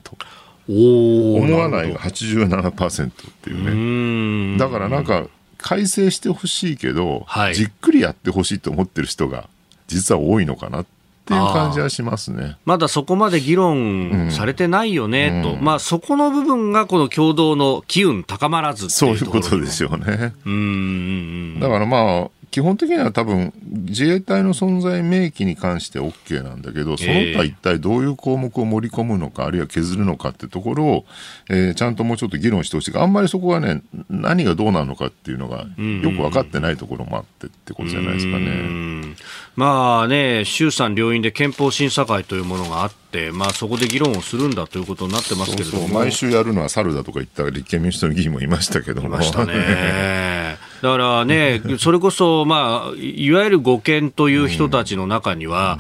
[0.70, 1.36] おお。
[1.36, 4.58] 思わないがるほ87%っていうね。
[4.58, 9.48] だからなんか、改正してほしいけど、はいじっくりやってほしいと思ってる人が
[9.88, 10.86] 実は多いのかなっ
[11.26, 12.58] ていう感じはしますね。
[12.66, 15.56] まだそこまで議論されてないよね、と。
[15.58, 20.34] まあそこの部分がこの共同の機運高まらずそういうことですよね。
[20.46, 21.60] うーん。
[21.60, 31.06] だからまあ、基本的には多分、自衛隊の存在明記に関して OK なんだけど、その他一体どういう項目を盛り込むのか、あるいは削るのかってところを、
[31.50, 35.66] えーちゃんともうちょっと議論してほしいが、あんまりそこはね、何がどうなのかっていうのが、よ
[36.12, 38.46] く分かってないところもあってってことじゃないですかうね。
[38.48, 39.16] ん
[39.56, 45.88] まあね、衆参両院で憲法審査会というものがあって、まあそこで議論をするんだということになってますけれども。
[45.88, 49.08] 毎週やるのは猿だとか言った立憲民主党の議員もいましたけども。
[49.08, 50.51] いましたね。
[50.82, 55.78] だからね、それこそ、まあ、いわゆる護憲という人たちの中には、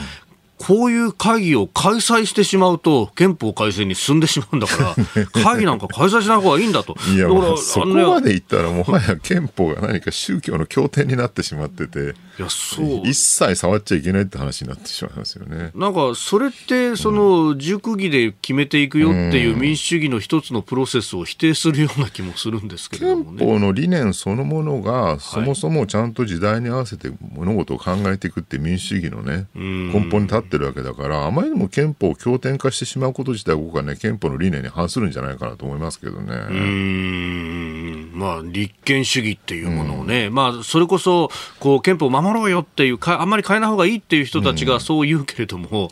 [0.62, 6.96] こういう会議を開催してしまうと、憲法改正に進んでしまうんだから、 会議なんか開催しない方がいいんだと。
[7.14, 13.02] いや、だからもうそこまでいったら、もはや憲法が何か宗教の経典になってしまってて、いや、そう。
[13.04, 15.72] 一切触っちゃいけないって話になってしまいますよね。
[15.74, 23.40] なんか、それって、その、熟議で決めていくよっていう民主主義の一つのプロセスを否定するような気もするんですけれどもね。
[23.40, 36.34] 憲法の理念そのものが、そもそもちゃんと時代に合わせて物事を考えていくって民主主義のね、ん根本に立ってるわけだから、あまりにも憲法を経典化してしまうこと自体、僕はね、憲法の理念に反するんじゃないかなと思いますけどね。
[36.34, 45.90] うーんまあ、立憲主義っていうものをね、まあ、それこそこう憲法を守ろうよっていうか、あんまり変えない方がいいっていう人たちがそう言うけれども、だから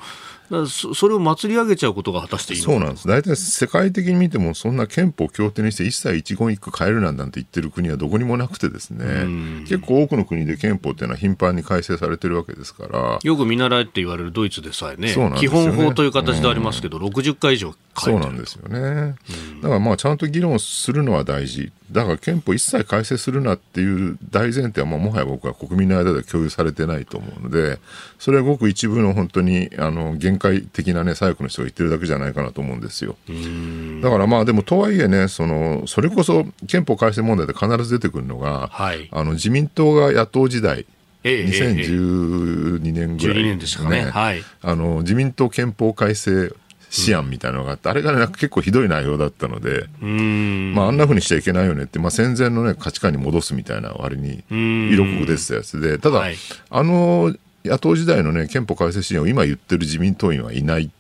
[0.68, 3.08] そそれを祭り上げちゃうことが果たしていいそうなんです。
[3.08, 9.06] 大体世界的に見ても、そんな憲法を経典にして一切一言一句変えるなんて言ってる国はどこにもなくてですね、
[9.68, 15.72] 結構多くの国で憲法っていうのは頻繁に改正されてるわけですから、よく見習えって言われるドイツでさえね基そうなんですよね。
[15.72, 19.16] 本法という形でありますけど、60回以上そう変えてるなんですよね。
[19.62, 21.72] だからまあちゃんと議論するのは大事。
[21.92, 27.80] だから憲法一切改正するなっていう大前提はまあもはや僕は国民の間では共有されてないと思うので、
[28.20, 33.16] それはごく一部の本当にあの限界的なね、左翼の人が言ってるだけじゃないかなと思うんですよ。
[34.02, 39.08] だからまあでもとはいえね、その、それこそ憲法改正問題で必ず出てくるのが、はい。
[39.12, 40.86] あの自民党が野党時代、
[41.24, 41.50] ええええええ。
[41.76, 44.06] 2012年ぐらい、12年でしたかね。
[44.06, 44.44] はい。
[44.62, 46.54] あの自民党憲法改正
[46.90, 50.74] 試案みたいなのがあって、あれがね、結構ひどい内容だったので、うーん。
[50.74, 54.90] まあ、あんなふうにしちゃいけないよねって、まあ、戦前のね、価値観に戻すみたいな割に、ん。
[54.92, 56.36] 色濃く出てたやつで、ただ、はい。
[56.70, 57.34] あの、
[57.66, 60.92] 野党時代のね、憲法改正支援を今言ってる自民党員はいない。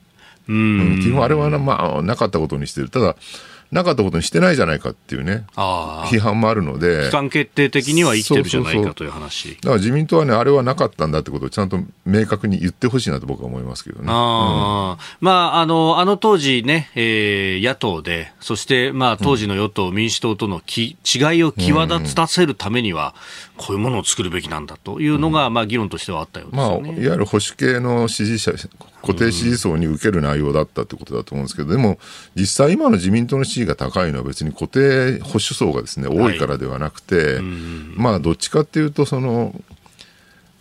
[0.47, 2.89] ううんん基本あれはな、まあ、なかったことにしてる。
[2.89, 3.15] ただ、
[3.71, 9.55] なかったことにしてないじゃないかっていうね、批判もあるので、期間決定的には生きてるじゃないそうそうそうかという話。
[9.55, 14.07] だから自民党はね、あれはなかったんだってことをちゃんと明確に言ってほしいなと僕は思いますけどね。
[14.09, 23.13] ああ、まあ、あの、あの当時ね、えー野党で、そして、まあ、当時の与党、民主党とのき違いを際立たせるためには、
[23.57, 26.75] こういうものを作るべきなんだというのが、まあ、議論としてはあったようですまあ。
[26.75, 28.51] いわゆる保守系の支持者、
[29.01, 31.99] 固定支持層に受ける内容だったってことだと思うんですけど、でも、
[32.35, 37.39] 実際今の自民党の支持が高いのは別に固定保守層がですね、多いからではなくて、
[37.95, 39.59] まあ、どっちかっていうと、その、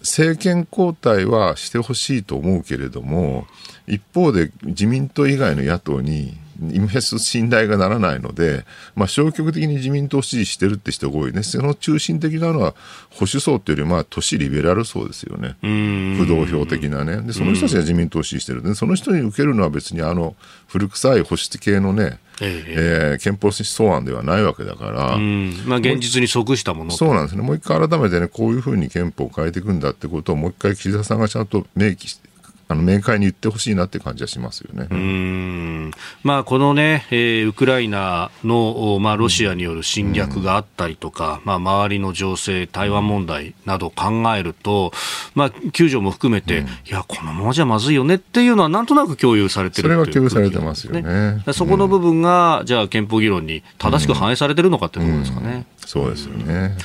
[0.01, 3.46] 政権交代はしてほしいと思うけれども、
[3.87, 8.64] 一方で自民党以外の野党に、イメス信頼がならないので、
[8.97, 11.42] まあ、消極的に自民党を支持してるって人が多いね。
[11.42, 12.75] その中心的なのは
[13.11, 15.57] 保守層っていうより、まあ、都市リベラル層ですよね。
[15.62, 17.23] 不動票的なね。
[17.23, 18.62] で、その人たちが自民党を支持してる。
[18.62, 20.35] で、その人に受けるのは別にあの、
[20.66, 22.75] 古臭い保守系のね、ええ
[23.12, 27.42] えー憲法草案ではないわけだから、うんまあ、現実に即したものそうなんですね。
[27.42, 32.21] もう一回改めてね、こういうふうに憲法を変えていくんだってことをもう一回岸田さんがちゃんと明記し
[32.70, 34.88] あの明快に言ってほしいなって感じはしますよね。
[34.90, 35.90] うん
[36.22, 44.92] まあ、このね、えー、ウクライナの、まあ、ロシアによる侵略があったりとか、まあ、周りの情勢、台湾問題などを考えると、
[45.35, 51.42] まあ、救助も含めて、いや、このままじゃまずいよねっていうのは、なんとなく共有されてるそれは共有されてますよね。
[51.54, 55.66] そこの部分が、じゃあ、憲法議論に正しく反映されてるのかっていうところですかね。
[55.87, 56.76] そうですよね。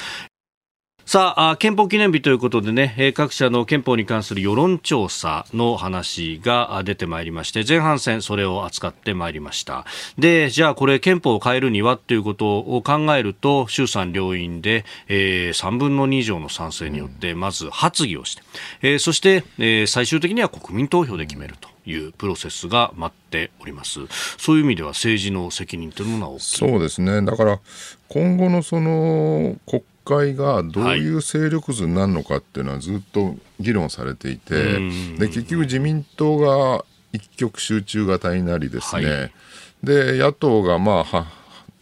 [1.05, 9.85] さあ憲法記念日ということでね、各社の憲法に関する世論調査の話が出てまいりまして、前半戦それを扱ってまいりました。
[10.17, 18.43] で、じゃあこれ憲法を変えるにはということを考えると、衆参両院で、えー、3分の2以上の賛成によって、まず発議をして、
[18.81, 21.73] えー、そして、えー、最終的には国民投票で決めると。
[21.85, 23.99] いうプロセスが待っております
[24.37, 27.59] そういう意味では政治の責任というものは大きいそうですねだから
[28.07, 39.31] 今後のその国会がどういう勢力図になるのかっていうのはずっと議論されていて、はい、で結局自民党が一極集中型になりですね、はい、
[39.83, 41.25] で野党がまあは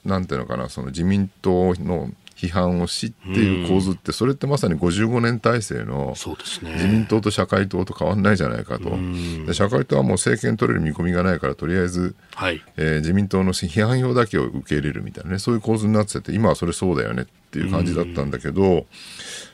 [0.05, 2.10] なんていうのかなその自民党の
[2.41, 8.97] 批判をしっていう構図って、それってまさに55年体制の自民党と社会党と変わらないじゃないかと、
[9.45, 12.60] で社会党はもう政権取れる見込みがないから、とりあえず、はい。
[12.77, 18.85] えー、自民党の批判票だけを受け入れるみたいなね、そういう構図になってて、今はそれそうだよねっていう感じだったんだけど、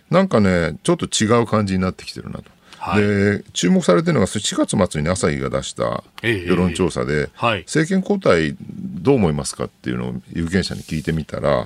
[0.10, 2.57] なんかね、ちょっと違う感じになってきてるなと。
[2.79, 8.55] はい、で注目されてるのが4月末に朝日が出した世論調査で、はい、政権交代
[9.01, 11.65] どう思いますかっていうのを有権者に聞いてみたら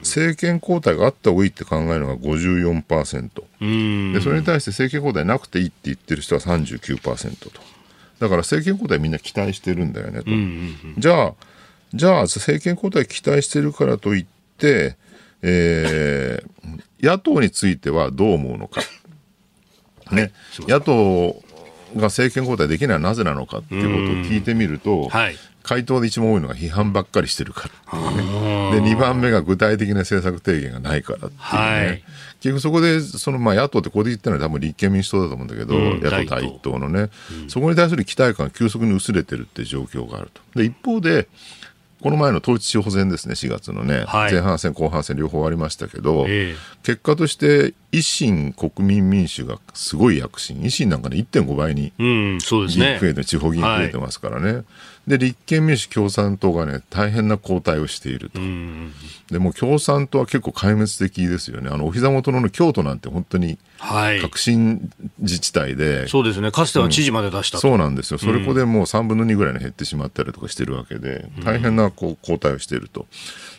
[0.00, 7.60] 政権交代があった方がいいって考えるのが54%でそれに対して政権交代なくていいって言ってる人は39%と。
[8.20, 10.26] だから政権交代みんな期待してるんだよねと。
[11.00, 11.34] じゃあ
[11.94, 14.26] じゃあ政権交代期待してるからといっ
[14.58, 14.96] て、
[15.42, 18.80] えー、野党についてはどう思うのか。
[20.10, 21.42] ね、野党
[21.96, 28.10] が政権交代できないのはなぜなのかっていうことを聞いてみると、はい、回答で一番多いのが批判ばっかりしてるから。
[28.10, 28.16] ね。
[28.72, 31.36] で、2番目が具体的な政策提言がないからっていうね。
[31.40, 32.04] はい、
[32.40, 37.10] 結局そこで、そのまあ野党ってここで言ったのは多分立憲民主党だと思うんだけど、うん、野党第一党のね、
[37.42, 40.42] うん、そこに対する期待感が急速に薄れてるって状況があると。
[40.58, 41.28] で、一方で、
[42.02, 54.52] この前の統一地方選ですね、4月のね、はい、前半戦、後半戦両方ありましたけど、えー、結果として維新、国民民主がすごい躍進、維新なんかね、1.5倍に議員増えて、地方議員増えてますからね。
[54.52, 54.64] はい
[55.06, 58.38] で立憲民主共産党がね大変な後退をしていると、
[59.32, 61.70] でも共産党は結構壊滅的ですよね。
[61.72, 66.52] あのお膝元の京都なんて本当に革新自治体で、はい、そうですね。
[66.52, 68.18] かつては知事まで出した、うん、そうなんですよ。
[68.18, 73.06] それこでもう3分の2ぐらいに減ってしまったりとかしてるわけで大変なこう後退をしていると。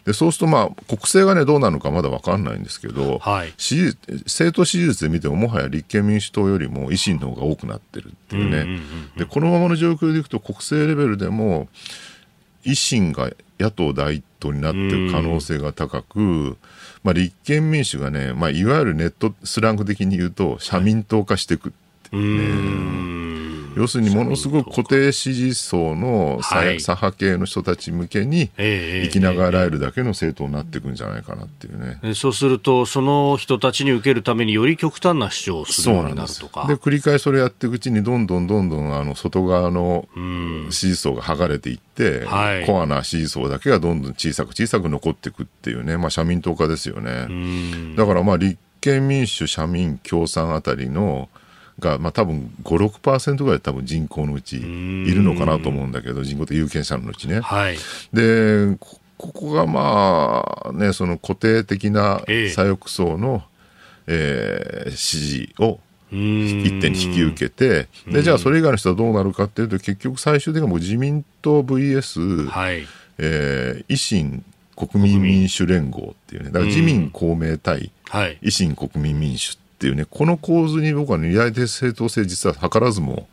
[0.06, 8.82] でそうすると、まあ、国政が、ね、どうなるのかまだ分かんないんですけど、はい、政党支持率で見てももはや立憲民主党よりも維新の方が多くなってるっていうね、
[9.18, 11.70] でこのままの状況でいくと国政レベルでも
[12.66, 16.58] 維新が野党第一党になっている可能性が高く、
[17.04, 21.72] まあ、立憲民主がね、まあ、いわゆるネットスラング的に言うと社民党化していくっ
[22.10, 23.33] てね。
[23.76, 32.14] 要するにものすごく固定支持層の左派系の人たち向けに生きながらえるだけの政党になっていくんじゃないかなっていうね。
[32.16, 36.66] そうすると、その人たちに受けるためにより極端な主張をするようになるとか。
[36.68, 40.08] で繰り返しそれやっていくうちにどんどんどんどんあの外側の
[40.70, 47.96] 支持層が剥がれていって、はい、コアな支持層だけがどんどん小さく小さく残っていくっていうね、まあ、社民党化ですよね。
[47.96, 51.30] だからまあ立憲民主、社民、共産あたりの
[51.80, 57.42] が、まあ、多分5、6%ぐらい多分人口のうちいるのかなと思うんだけど、人口と有権者のうちね。
[57.42, 57.78] はい、
[58.14, 58.78] で、
[59.18, 63.44] ここがまあね、その固定的な左翼層の、
[64.08, 65.80] えー、支持を
[66.12, 72.86] 一点に引き受けて、でじゃあそれ以外の人はどうなるかっていうと、結局最終的にはもう自民党 VS、はい。
[73.18, 74.44] えー、維新
[74.76, 77.92] 国民民主連合っていうね、だから自民公明対
[78.42, 83.28] 維新国民民主っていうね、この構図に僕は二大正当性実は図らずも、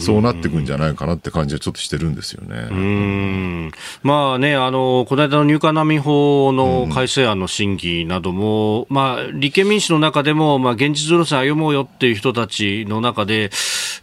[0.00, 3.70] そうなっていくんじゃないかなって感じはちょっとしてるんですよね。
[4.02, 13.50] まあね、あの、この間の入管難民法の改正案の審議なども、まあ、立憲民主の中でも、まあ、現実路線歩もうよっていう人たちの中で、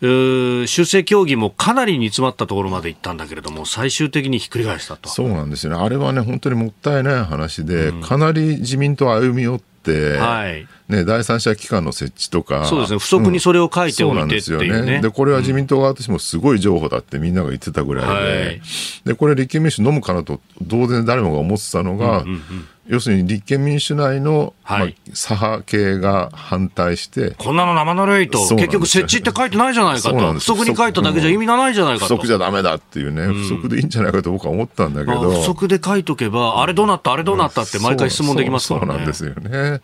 [0.01, 5.09] 修正協議もかなり煮詰まったところまで行ったんだけれども、最終的にひっくり返したと。
[5.09, 5.83] そうなんですよね。
[5.83, 15.01] あれはね、本当にもったいない話で、かなり自民党歩み寄って、はい、ね、第三者機関の設置とか、そうですね、不足にそれを書いておいてっていうね、ですよね。
[15.01, 18.61] で、これは自民党側としてもすごい情報だってみんなが言ってたぐらいで、はい、
[19.05, 24.79] で、これ立憲民主飲むかなと、当然誰もが思ってたのが、うんうんうん要するに立憲民主内の、はい。
[24.79, 32.15] まあ、左派系が反対して、こんなの生ぬるいと、結局設置って書いてないじゃないかと、不足に書いただけじゃ意味がないじゃないかと。
[32.15, 35.31] 不足じゃダメだっていうね、不足でいいんじゃないかと僕は思ったんだけど。
[35.31, 38.87] あ不足で書いとけば、あれどうなった、あれどうなったって毎回質問できますからね。
[38.87, 39.81] そうなんですよね、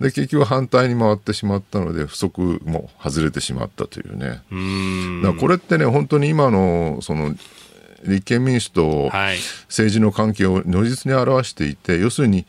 [0.00, 4.42] で結局反対に回ってしまったので不足も外れてしまったというね。
[4.50, 7.32] うーんこれってね本当に今のその
[8.04, 9.38] 立憲民主とはい。
[9.68, 12.46] 政治の関係を如実に表していて要するに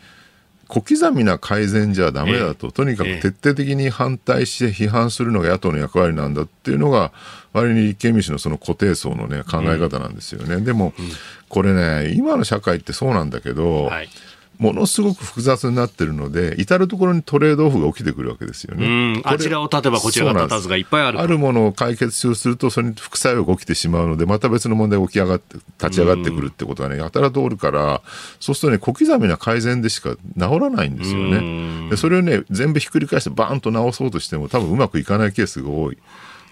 [0.71, 7.11] 小刻みな改善じゃダメだと、とにかく徹底的に反対して批判するのが野党の役割なんだっていうのが
[7.51, 10.93] 割に立憲民主のその固定層の、ね、考え方なんですよね、でも、
[11.49, 14.09] これね今の社会ってそうなんだけど、はい
[14.57, 19.19] ものすごく複雑になってるので至る所にトレードオフが起きてくるわけですよね。
[19.25, 28.01] あちらを立てばこちらが立たずがいっぱいあるあるものを解決しようとするとそれに副作用が起きてしまうのでまた別の問題が起き上がって立ち上がってくるってことはねやたらとおるから
[28.39, 31.89] そうするとね小刻みな改善でしか治らないんですよね。
[31.89, 35.97] でそれをね全部ひっくり返してバーンと直そうとしても多分うまくいかないケースが多い。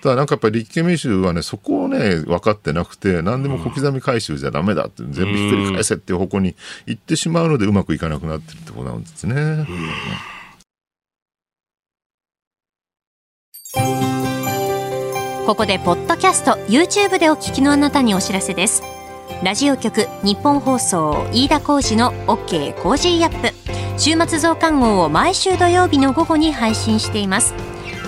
[0.02, 9.68] ただなんかやっぱり立憲民主はねそこをね分かってなくて何でも小刻み回収じゃダメだって全部ひっくり返せっていう方向に行ってしまうのでうまくいかなくなってるってことなんですね。
[15.46, 18.84] ここでポッドキャスト YouTube でお聞きのあなたにお知らせです。
[19.44, 23.70] ラジオ局ニッポン放送飯田浩司の OK コージーアップ。
[24.00, 27.54] 週末増刊号を毎週土曜日の午後に配信しています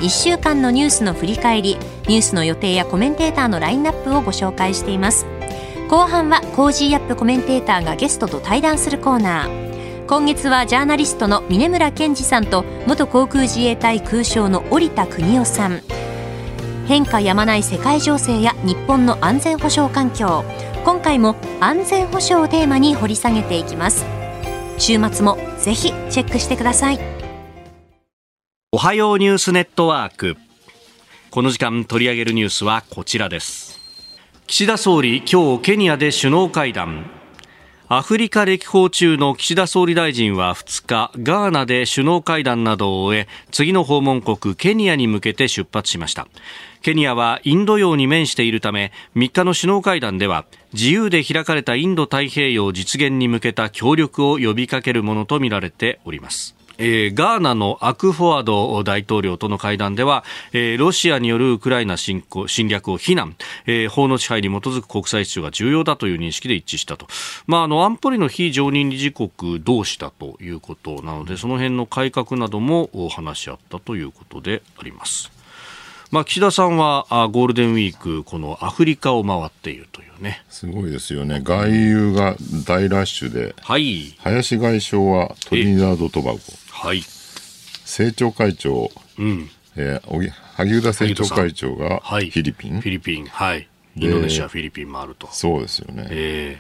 [0.02, 1.78] 1週間のニュースの振り返り
[2.08, 5.28] ニュースの予定やコメンテーターのラインナップをご紹介しています。
[5.90, 10.08] 後半はコージーアップコメンテーターがゲストと対談するコーナー。
[10.08, 15.82] 今月はジャーナリストの峯村健司さんと元航空自衛隊空将の織田邦男さん。
[16.88, 20.44] 変化やまない世界情勢や日本の安全保障環境。
[20.84, 24.04] 今回も安全保障をテーマに掘り下げていきます。
[24.80, 27.21] 週末もぜひチェックしてください。
[28.74, 30.38] おはようニュースネットワーク。
[31.30, 33.82] この時間取り上げるニュースはこちらです。
[34.48, 37.12] 岸田総理今日ケニアで首脳会談。
[37.90, 46.30] アフリカ歴訪中の岸田総理大臣は2日ガーナで首脳会談などを終え次の訪問国ケニアに向けて出発しました。
[46.82, 56.56] ケニアはインド洋に面しているため3日の首脳会談では自由で開かれたインド太平洋実現に向けた協力を呼びかけるものとみられております。
[56.82, 63.36] えーガーナのアクフォアド大統領との会談では、えーロシアによるウクライナ侵攻侵略を非難、
[63.68, 67.08] えー法の支配に基づく国際秩序が重要だという認識で一致したと、
[67.46, 75.32] まあ、あの安保理の非常任理事国同士だということなのでその辺の改革などもお話し合ったということであります。
[76.12, 80.44] まあ、岸田さんはあゴールデンウィークこのアフリカを回っているというね。
[80.50, 81.40] すごいですよね。
[81.42, 82.36] 外遊が
[82.68, 83.56] 大ラッシュで。
[83.62, 86.40] はい、林外相はトリニダード・トバゴ
[86.82, 87.04] はい、
[87.84, 95.28] 政調会長、うん、えー萩生田政調会長がフはい、ィリピン、フィリピン、はい、インドネシア、フィリピンもあると。
[95.32, 96.60] そうですよね、え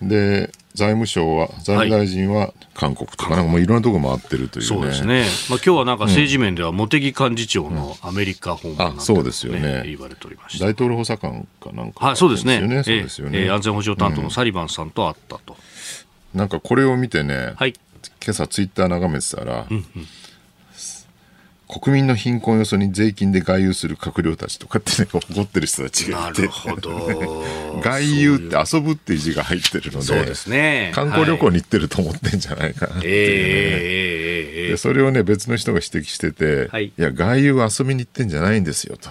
[0.00, 4.68] で財務省は財務大臣は韓国とか、なんかもういろんなところ回ってるというね。
[4.68, 9.82] そうですね、まあ今日はなんか政治面では茂木幹事長のアメリカ訪問なんて、あそうですよね。
[9.84, 10.64] 言われておりました。
[10.64, 12.06] 大統領補佐官かなんか。
[12.06, 12.58] はい、そうですね。
[12.60, 15.56] そうえですよね、ええー安全保障担当のサリバンさんと会ったと。
[16.34, 17.74] なんかこれを見てね、はい。
[18.24, 19.66] 今朝ツイッター眺めてたら、
[21.66, 26.42] 国民の貧困予想に税金で外遊する閣僚たちとかってね怒ってる人たちがないて。
[26.42, 27.44] るほど。
[27.82, 30.92] 外遊って遊ぶっていう字が入ってるのでそうですね。
[30.94, 36.92] 観光旅行はいに行ってると思ってんじゃないかなっていうね、でそれをね別の人が指摘してて、はい。
[36.96, 39.10] や外遊は遊びに行ってんじゃないんですよと。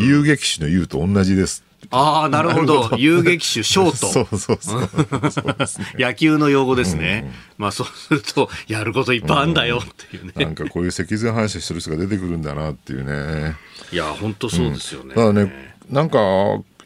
[0.00, 2.90] 遊撃手の遊と同じですああ、なるほど。
[2.96, 4.28] 遊撃手、ショーそト。
[4.32, 7.32] う そうそうそう 野球の用語ですね。
[7.58, 10.32] まあそうすると、やることいっぱいあるんだよっていうね。
[10.36, 13.56] なんかこういう脊髄反射してる人が出てくるんだなっていうね
[13.92, 15.14] いや、本当そうですよね。
[15.14, 16.18] ただね、なんか、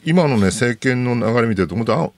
[0.07, 2.11] 今のね、政権の流れ見てると、本当あ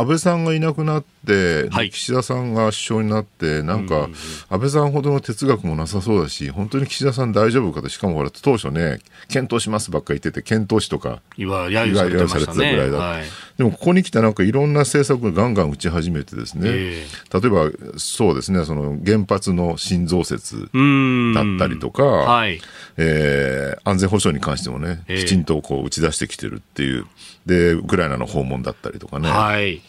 [0.00, 4.08] 安倍さんがいなくなって、はい岸田さんが首相になって、なんか、
[4.48, 12.44] 安倍さんほどの哲学もなさそうだし、本当に岸田さん大丈夫かと、しかもほら、当初ね、検討しますばっかり言ってて、検討しとか、いわ揶揄されてましたね。
[12.44, 13.24] 揶揄されてたぐらいだはい。
[13.60, 20.56] でもここに来てなんかいろんな政策がガンガン打ち始めてですね、え例えばそうですね、その原発の新増設。
[20.56, 22.58] だったりとか、はい。
[22.96, 27.06] えー安全保障に関してもね、ええきちんとこう打ち出してきてるっていう、
[27.44, 29.76] で、ウクライナの訪問だったりとかね、はい。
[29.76, 29.80] っ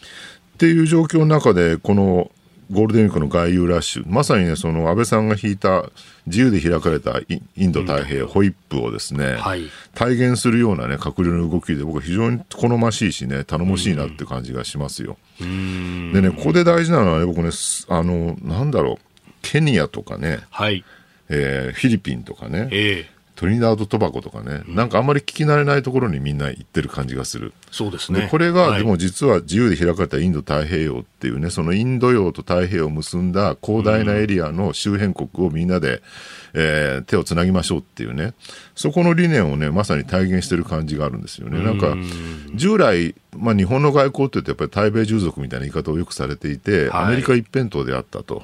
[0.58, 2.30] ていう状況の中で、この
[2.72, 5.90] ゴールデンウィークの外遊ラッシュ、まさにね、その安倍さんが引いた
[6.26, 15.18] 自由で開かれたインド太平洋、ホイップをですね、はい、体現するようなね、閣僚の動きで、僕は非常に好ましいしね、頼もしいなって感じがしますよ。
[15.38, 17.50] でね、ここで大事なのはね、僕ね、
[17.88, 20.82] あの、なんだろう、ケニアとかね、はい、
[21.28, 27.52] えー、フィリピンとかね、えートリニダード・トバゴとかね、なんかあんまり聞き慣れないところにみんな行ってる感じがする。
[27.70, 28.28] そうですね。
[28.30, 36.02] これが、でも実は自由で開かれたインド太平洋っていうね、そのインド洋と太平洋を結んだ広大なエリアの周辺国をみんなで、
[36.54, 38.34] えー、手をつなぎましょうっていうね、
[38.74, 41.64] そこの理念をね、まさに体現してる感じがあるんですよね。
[41.64, 41.96] なんか、
[42.54, 48.42] 従来、まあ日本の外交って言うとやっぱり対米従属みたいな言い方をよくされていて、アメリカ一辺倒であったと。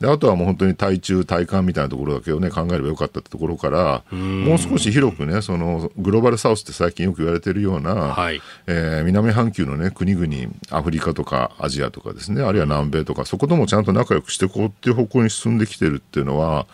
[0.00, 16.66] であとはもう本当に対中、対韓みたいなところだけを、ね、考えればよかったってところから、もう少し広くね、そのグローバルサウスって最近よく言われてるような、はい、えー、南半球の、ね、国々、アフリカとかアジアとかですね、あるいは南米とか、そこともちゃんと仲良くしていこうっていう方向に進んできてるっていうのは、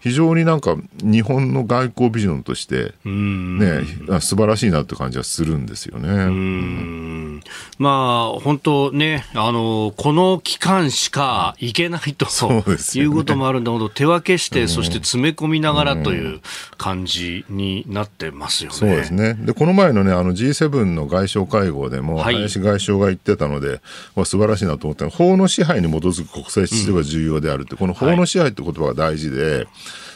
[0.00, 3.82] 非常になんか日本の外交ビジョンとして、ね、
[4.20, 7.40] 素晴らしいなって感じはするんですよね。
[7.78, 12.26] まあ、本当ね、あの、この期間しか行けないと。
[12.26, 16.40] そうね、いうこともあるんだけど、手分けして、そして詰め込みながらという
[16.76, 18.76] 感じになってますよね。
[18.76, 19.34] そうですね。
[19.34, 23.80] で、この前のね、あの G7 の外相会合でも、はい、林外相が言ってたので、
[24.14, 29.66] まあ、素晴らしいなと思った法の支配に基づく国際秩序が重要であるって、うん、この法の支配って言葉が大事で、はい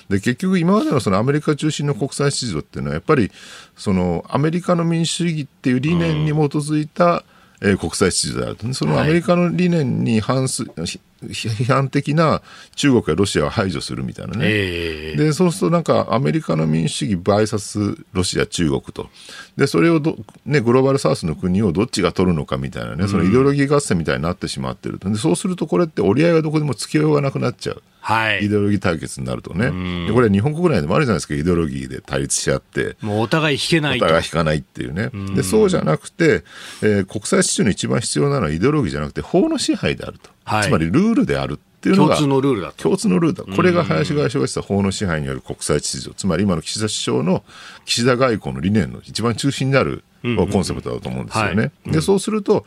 [0.08, 3.30] で結局、今までのそのアメリカ中心の国際秩序っていうのは、やっぱり
[3.76, 7.24] そのアメリカの民主主義っていう理念に基づいた、
[7.60, 12.42] うん、えー、国際秩序であると、そのアメリカの理念に反す、はい批判的な
[12.74, 19.08] 中国やロシアを排除するみたいなね、えー、でそうするとなんかアメリカの民主主義 VS ロシア、中国と、
[19.56, 20.16] でそれをど、
[20.46, 27.82] ね、グローバルサウスの国をどっちが取るのかみたいなね、そのイデオロギー合戦みたいになってしまってると、でそうするとこれって折り合いがどこでもつきようがなくなっちゃう。
[28.02, 36.42] はい、イデオロギー対決になるとね、でこれ、日本国内でもあるじゃないですか、イデオロギーで対立し合って、もうお互い引けないお互い引かないっていうね、でそうじゃなくて、
[36.82, 43.56] えー、国際秩序に一番必要なのはイデオロギーじゃなくて、法の支配であると、はい、つまりルールであるっていうのが共通のルールだ共通のルールだ。
[43.56, 47.42] これが林外相がした法の支配による国際秩序、つまり今の岸田首相の
[47.84, 51.72] 岸田外交の理念の一番中心になるコンセプトだと思うんですよね。
[51.86, 52.64] で、そうすると、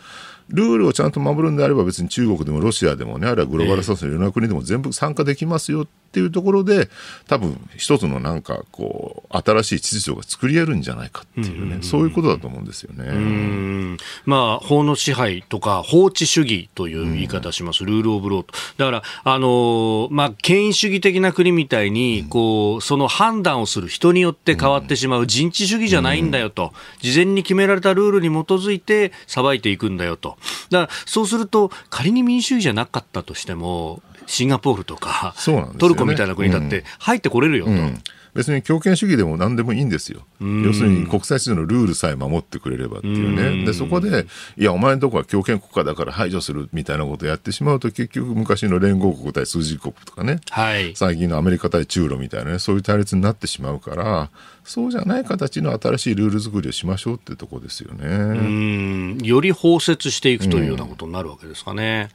[0.50, 6.90] ルールをちゃんと守るんであれば別に中国でもロシアでもね、あるいはグローバルサウスのいろんな国でも全部参加できますよっていうところで、
[7.28, 13.98] 多分一つのなんかこう、新しい秩序が作り得るんじゃないかっていうね、そういうことだと思うんですよね。
[14.26, 18.54] まあ、法の支配とか法治主義という言い方します、ルールオブローと。
[18.78, 30.38] だから、あのまあ、権威主義的な国みたいに、こう、その判断をする人によって変わってしまう人治主義じゃないんだよと、事前に決められたルールに基づいて裁いていくんだよと。
[30.70, 37.72] だからそうすると仮に民主主義じゃなかったとしてもシンガポールとか、ね、トルコみたいな国だって入ってこれるよと。
[37.72, 38.04] うんうん
[38.36, 40.20] 別に強権主義でも何でもいいんですよ。
[40.42, 43.66] 要するに国際秩序のルールさえ守ってくれればっていうね。
[43.66, 54.30] で、そこで、いや、お前のとこは強権国家だから排除するみたいなことをやってしまうと、結局昔の連合国対数字国とかね、はい、最近のアメリカ対中ロみたいなね、そういう対立になってしまうから、
[54.66, 59.16] そうじゃない形の新しいルール作りをしましょうってとこですよね。
[59.26, 62.10] より包摂していくというようなことになるわけですかね。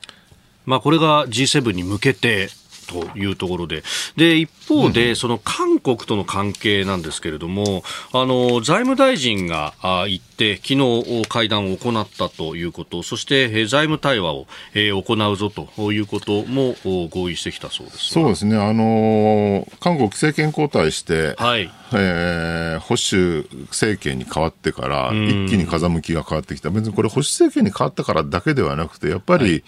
[0.70, 2.48] まあ、これが G7 に向けて
[2.90, 3.82] というところで、
[4.16, 18.10] で一方で、その韓国との関係なんですけれども、あの財務大臣が行って、昨日会談を行ったということ、そして財務対話を行うぞということも合意してきたそうです。
[18.10, 21.70] そうですね、あの韓国政権交代して、はい。
[21.92, 29.62] えー、保守政権に変わってから、一気に風向きが変わってきた、別にこれ、保守政権に変わったからだけではなくて、やっぱり、はい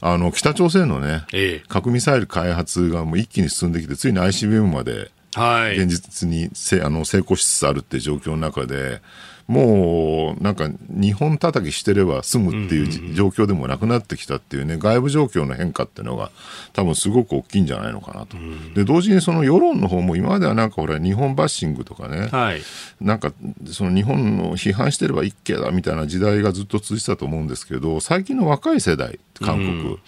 [0.00, 9.00] あの北朝鮮のね、ええ、核ミサイル開発がもう一気に進んできて、ついに ICBM まで現実にせ、はい、あの成功しつつあるって状況の中で、
[9.46, 16.30] もうなんか日本叩きしてれば済むっていう状況でもなくなってきたっていうね、外部状況の変化っていうのが
[16.72, 18.36] 多分すごく大きいんじゃないのかなと。
[18.74, 22.62] で、同時にその世論の方も今まではなんかほら日本バッシングとかね、はい、
[23.00, 23.32] なんか
[23.70, 29.98] その日本の批判してれば一家だみたいな時代がずっと続いてたと思うんですけど、最近の若い世代、韓国、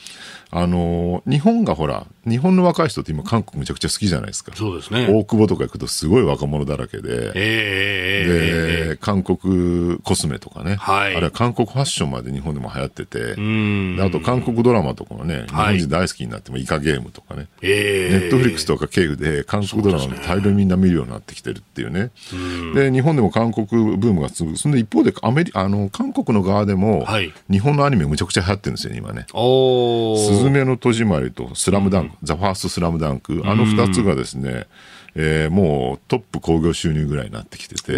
[0.50, 5.08] あの日本がほら、日本の若い人って今、韓国めちゃくちゃ好きじゃないですか、そうですね。
[5.10, 11.14] 大久保とか行くと、すごい若者だらけで、えー、で韓国コスメとかね、はい。
[11.16, 13.96] あるいは韓国ファッションまで日本でも流行ってて、うん。
[13.96, 15.78] であと韓国ドラマとかもね、日はい。
[15.78, 22.10] 本人大好きになってもイカゲームとかね、えネットフリックスとか経由で韓国ドラマを大量にみんな見るようになってきてるっていうね。
[22.74, 23.66] で、日本でも韓国
[23.96, 24.56] ブームが続く。
[24.58, 27.32] そんで一方でアメリあの、韓国の側でも、はい。
[27.50, 29.26] 日本のアニメむちゃくちゃ流行ってるんですよね、今ね。
[29.32, 30.26] おー。
[30.26, 34.66] すずめの戸締まりとスラムダンク、ザ・ファーストスラムダンク、あの二つがですね、
[35.14, 37.92] えーもうトップ興行収入ぐらいになってきてて、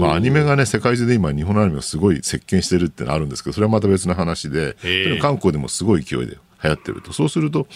[0.00, 4.76] まあアニメがね、世界中で今日本のアニメがすごい席巻してるってのあるんですけど、それはまた別の話で、
[5.20, 7.12] 韓国でもすごい勢いで流行ってると。
[7.12, 7.66] そうすると、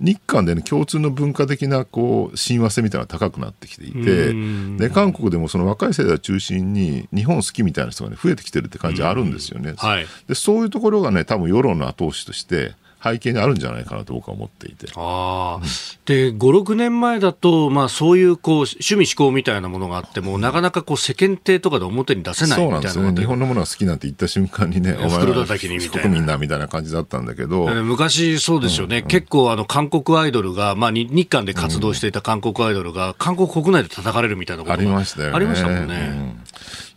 [0.00, 4.32] 日韓でね、共通の文化的な、こう、親和性みたいなのが高くなってきていて、
[4.78, 9.74] で、韓国でもその若い世代を中心に、日本好きみたいな人がね、増えてきてるって感じあるんですよね。
[9.76, 10.06] はい。
[10.26, 12.72] で、そういうところがね、多分世論の後押しとして、
[13.02, 14.86] 背景にあるんじゃないかなと僕は思っていて。
[14.94, 15.66] ああ、
[16.04, 23.22] で、5、6年前だと、まあそういうこう、趣味嗜好みたいなものがあっても、なかなかこう世間体とかで表に出せないそうみたいなのがなんですよね。
[23.22, 35.36] 日本のものが好きなんて言った瞬間にね、お 前袋は叩きにみたいな国民だみたいな感じだったんだけど、えー昔そうですよね、結構あの韓国アイドルが、まあ、に日韓で活動していた韓国アイドルが、韓国国内で叩かれるみたいなことあがりましたよね。
[35.36, 36.12] ありましたもんね。
[36.12, 36.39] うん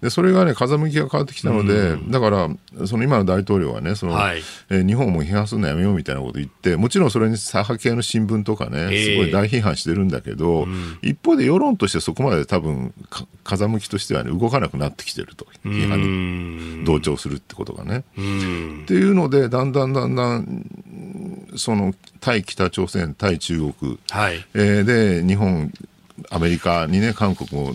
[0.02, 2.50] で、それがね、風向きが変わってきたので、だから、
[2.88, 10.68] その今の大統領はね、その、はいえー日本も批判するのやめようみたいなこと言って、もちろんそれに左派系の新聞とかね、ええすごい大批判してるんだけど、
[11.02, 15.48] 一方で世論としてそこまで多分、か風向きとしてはね、動かなくなってきてると。
[15.64, 18.04] 批判に同調するってことがね。
[18.18, 20.66] うんっていうので、だんだんだんだん、
[21.56, 24.46] その、対北朝鮮、対中国、はい。
[24.54, 25.72] えーで、日本、
[26.30, 27.74] アメリカにね、韓国も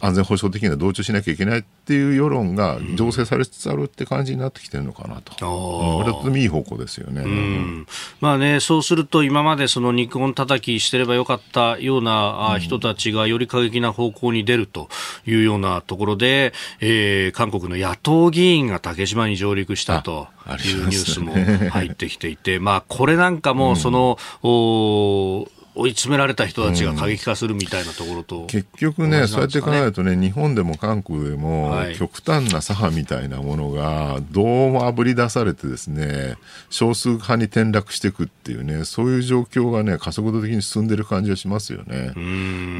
[0.00, 5.32] 安全保障的には同調しなきゃいけないっていう世論が醸成されつつあるって感じになってきてるのかなと。
[5.46, 6.02] おー。
[6.02, 7.22] これはとてもいい方向ですよね。
[7.22, 7.86] うん。
[8.20, 14.88] まあね、そうすると今までその肉音叩きしてればよかったようなあ人たちがより過激な方向に出ると
[15.26, 20.28] いうようなところで、えー韓国の野党議員が竹島に上陸したと
[20.64, 36.36] いうニュースもね入ってきていて、まあこれなんかもその、お追い詰められた人たちが過激化するみたいなところと、結局ね、そうやって考えるとね、日本でも韓国でもはい、極端な左派みたいなものが、どうもあぶり出されてですね、
[36.70, 42.14] 少数派に転落していくっていうね、そういう状況がね、加速度的に進んでる感じがしますよね。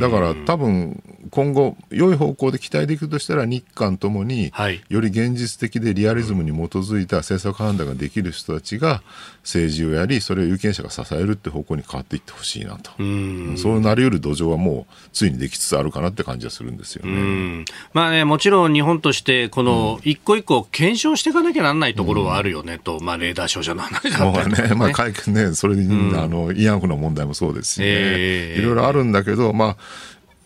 [0.01, 9.03] だから多分、今後、良い方向で期待できるとしたら、日韓ともにはい、より現実的でリアリズムに基づいた政策判断ができる人たちが
[9.43, 12.91] 政治をやり、それを有権者が支えるって方向に変わっていってほしいなと。
[12.99, 13.55] うん。
[13.57, 17.12] そうなり得る土壌はもうついにできつつあるかなって感じがするんですよね。
[17.12, 17.64] うん。
[17.93, 28.61] まあね、もちろん日本として、この一個一個検証していかなきゃならないところはあるよねと、まあ、レーダー照射の話だったりとかね、まあ、 解決ね、それに、あの、慰安婦の問題もそうですしね、ええ。
[28.61, 29.76] いろいろあるんだけど、まあ、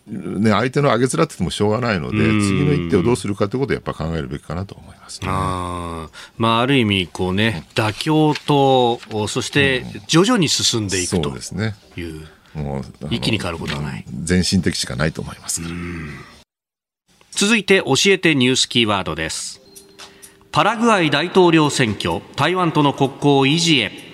[0.07, 5.27] ね、相手の上げ面っててもしょうがないので、次の一手をどうするかということをやっぱ考えるべきかなと思います、ね。
[5.29, 11.75] あーまあ、ある意味、こうね、妥協と、おそして徐々に進んでいくそとうですね。
[11.97, 14.05] いう、もう、一気に変わることはない。
[14.23, 15.61] 全身的しかないと思います。
[17.31, 19.59] 続いて教えてニュースキーワードです。
[20.51, 24.04] パラグアイ大統領選挙、台湾との国交維持へ。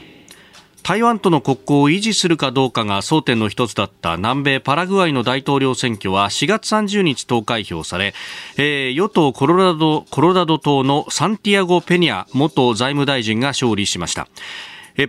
[0.84, 8.14] 台湾との国交を維持するかどうかが争点の一つだった南米パラグアイの大統領選挙は4月30日投開票され、
[8.58, 14.28] えー与党コロラドコロラド党のサンティアゴ・ペニャ元財務大臣が勝利しました。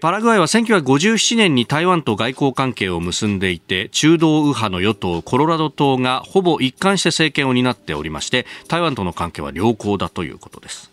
[0.00, 10.91] パラグアイは1957年に台湾と外交関係を結んでいて中道右派の与党コロラド党がほぼ一貫して政権を担っておりまして台湾との関係は良好だということです。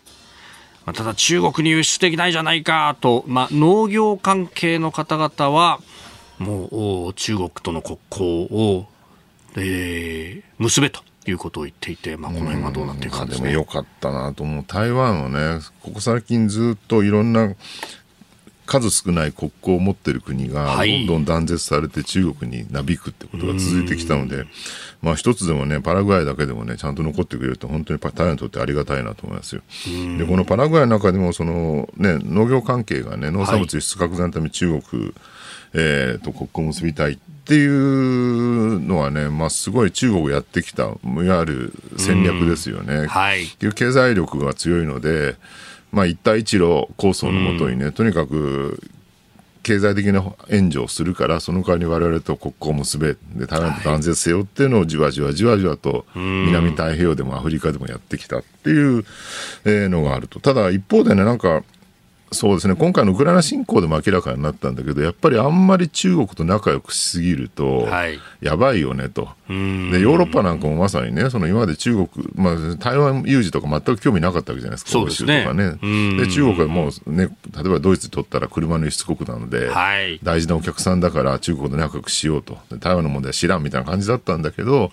[0.90, 5.80] まあただ中国に輸出できないじゃないかと、まあ、農業関係の方々は
[6.40, 8.88] もうお中国との国交を、
[9.56, 13.50] えー結べということを言っていて、まあ、この辺はどうなっていくかですね。
[13.50, 14.64] でもよかったなと思う。
[14.68, 17.56] 台湾はね、ここ最近ずっといろんな
[18.66, 24.46] 数少ない国交を持っている国がはいどんどん断絶されて中国になびくってことが続いてきたので、
[25.02, 29.62] まあ一つでもね、パラグアイだけでもね、ちゃんと残ってくれると本当に台湾にとってありがたいなと思いますよ。
[30.18, 35.14] で、このパラグアイの中でもそのね、農業関係がね、農産物輸出拡大のために中国、
[35.74, 43.08] えーと国交を結びたいっていうのはね、まあすごい中国がやってきた、いわゆる戦略ですよね。
[43.08, 45.36] はいっていう経済力が強いので、
[45.92, 48.80] まあ、一帯一路構想のもとにね、とにかく
[49.70, 59.06] 経済的な援助をするから、その代わりに我々と国交を結べ、で台湾と断絶せよっていうのをじわじわじわじわと、南太平洋でもアフリカでもやってきたっていう
[59.66, 60.40] えーのがあると。
[60.40, 61.64] ただ一方でね、なんか、
[62.32, 62.76] そうですね。
[62.76, 67.88] 今回のウクライナ侵攻でも明らかになったんだけどやっぱりあんまり中国と仲良くしすぎると、
[68.42, 69.30] やばいよねと。
[69.48, 69.54] で
[70.00, 74.92] ヨーロッパなんかもまさにねその今まで中国、まあ、台湾有事とか全く興味なかったわけじゃないですか。
[74.92, 75.44] そうですね。
[75.44, 75.72] とかね。
[76.18, 82.58] で中国はもうね例えばドイツにとったら車の輸出国なので、はい、大事なお客さんだから中国と仲良くしようと。
[82.80, 84.92] 台湾の問題は知らんみたいな感じだったんだけど、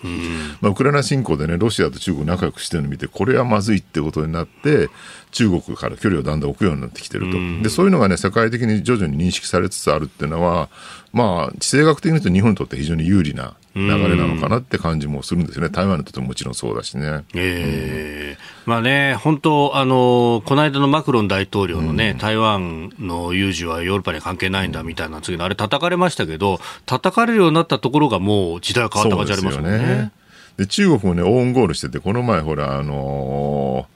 [0.63, 4.89] まあ、ウクライナ侵攻でねロシアと中国仲良くしてるのを見てこれはまずいってことになって
[5.37, 10.71] 中国から距離をだんだん置くようになってきてると、でそういうのがね世界的に徐々に認識されつつあるっていうのは
[11.13, 17.25] まあ地政学的に言うと日本にとって非常に有利な流れなのかなって感じもするんですよね、台湾にとってももちろんそうだしね。
[17.35, 30.13] えー、まあね、本当、あのこの間のマクロン大統領のね、うん、台湾の有事はヨーロッパに関係ないんだみたいな次のあれ、叩かれましたけど、叩かれるようになったところが、もう時代が変わった感じありますよね。
[30.57, 33.96] で中国もね、オウンゴールしてて、この前、ほら、あのー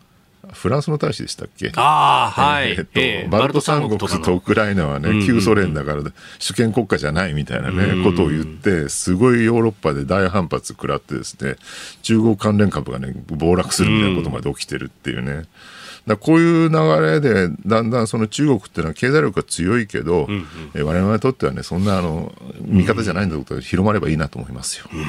[0.61, 1.73] フランスの大使でしたっけ？
[1.77, 2.73] ああ、はい。
[2.73, 6.03] えっと、えー、バルト三国とウクライナはね、旧ソ連だから
[6.39, 11.57] 主権国家じゃないみたいなね、ことを言って、すごいヨーロッパで大反発食らってですね、
[12.03, 15.45] 中国関連株がね、暴落するみたいなことまで起きてるっていうね。
[16.07, 24.87] だこういう流れで、だんだんその中国っていうのは経済力が強いけど、うんうん、我々にとってはね、そんなあの味方じゃないんだことが広まればいいなと思いますよ。
[24.93, 25.05] うん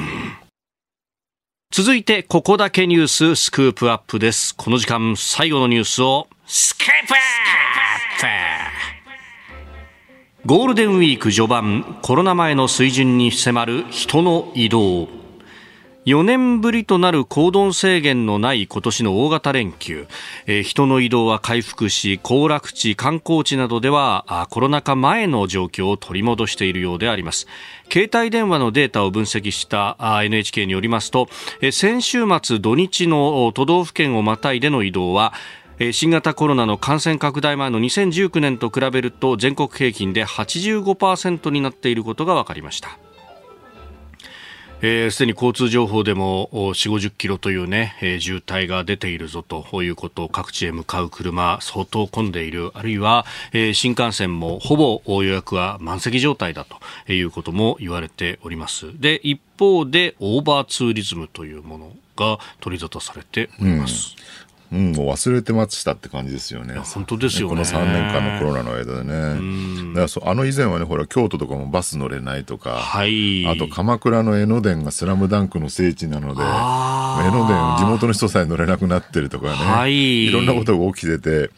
[1.74, 4.54] 続いて、ここだけニューススクープアップです。
[4.54, 7.18] この時間、最後のニュースを、スクープアッ
[10.44, 15.21] プゴールデンウィーク序盤、コロナ前の水準に迫る人の移動。
[16.04, 20.08] 4年ぶりとなる行動制限のない今年の大型連休、
[20.46, 27.46] えー、人の移動は回復し行楽地観光地などではコロナ禍前の状況を取り戻しているようであります。
[27.92, 31.28] 携帯電話のデータを分析した NHK によりますと、
[31.60, 35.32] えー、先週末土日の都道府県をまたいでの移動は
[35.92, 42.98] 新型コロナの感染拡大前の2019年と比べると全国平均で85%になっていることが分かりました、
[44.84, 58.86] えー、で、に交通情報でも4、50キロというね、えー、渋滞が出ているぞということを各地へ向かう車相当混んでいるあるいは、えー、新幹線もほぼ予約は満席状態だということも言われております。
[59.00, 64.41] で一方でオーバーツーリズムというものが取り沙汰されております、うん、
[64.72, 66.74] もう忘れてましたって感じですよね。
[66.76, 67.50] 本当ですよね。
[67.50, 69.90] この3年間のコロナの間でね。
[69.90, 81.50] だからそあの以前はね、ほら、京都とかもバス乗れないとか、はい、あと鎌倉の江ノ電がスラムダンクの聖地なので、江ノ電、地元の人さえ乗れなくなってるとかね、はい、いろんなことが起きてて、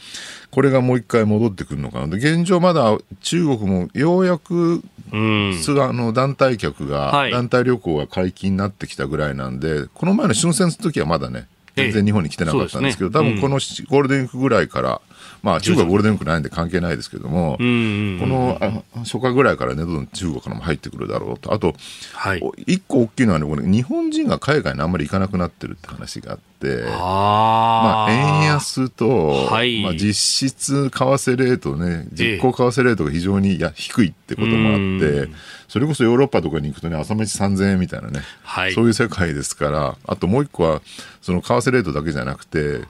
[0.50, 2.08] これがもう一回戻ってくるのかな。
[2.08, 15.00] で現状まだ中国もようやく、うん、あの団体客が、はい、団体旅行が解禁になってきたぐらいなんで、この前の春節の時はまだね、全然日本に来てなかったんですけど、ね、多分このゴールデンウィークぐらいから、
[15.44, 18.58] まあ、中国はゴールデンウィークないんで関係ないですけども、この
[19.00, 21.74] 初夏ぐらいからね、どんどん中国からも入ってくるだろうと、あと、
[22.14, 35.28] はい、一個大きいのはね、これ日本人が海外にあんまり行かなくなってるって話があって、あまあ、円安と、はい、まあ、実質為替レートね、実行為替レートが非常にや低いってこともあって、
[35.68, 40.80] それこそヨーロッパとかに行くとね、朝飯3000円みたいなね、はい、そういう世界ですから、あともう一個は、
[41.20, 42.80] その為替レートだけじゃなくて、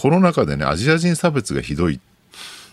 [0.00, 2.00] コロナ禍でね、アジア人差別がひどいっ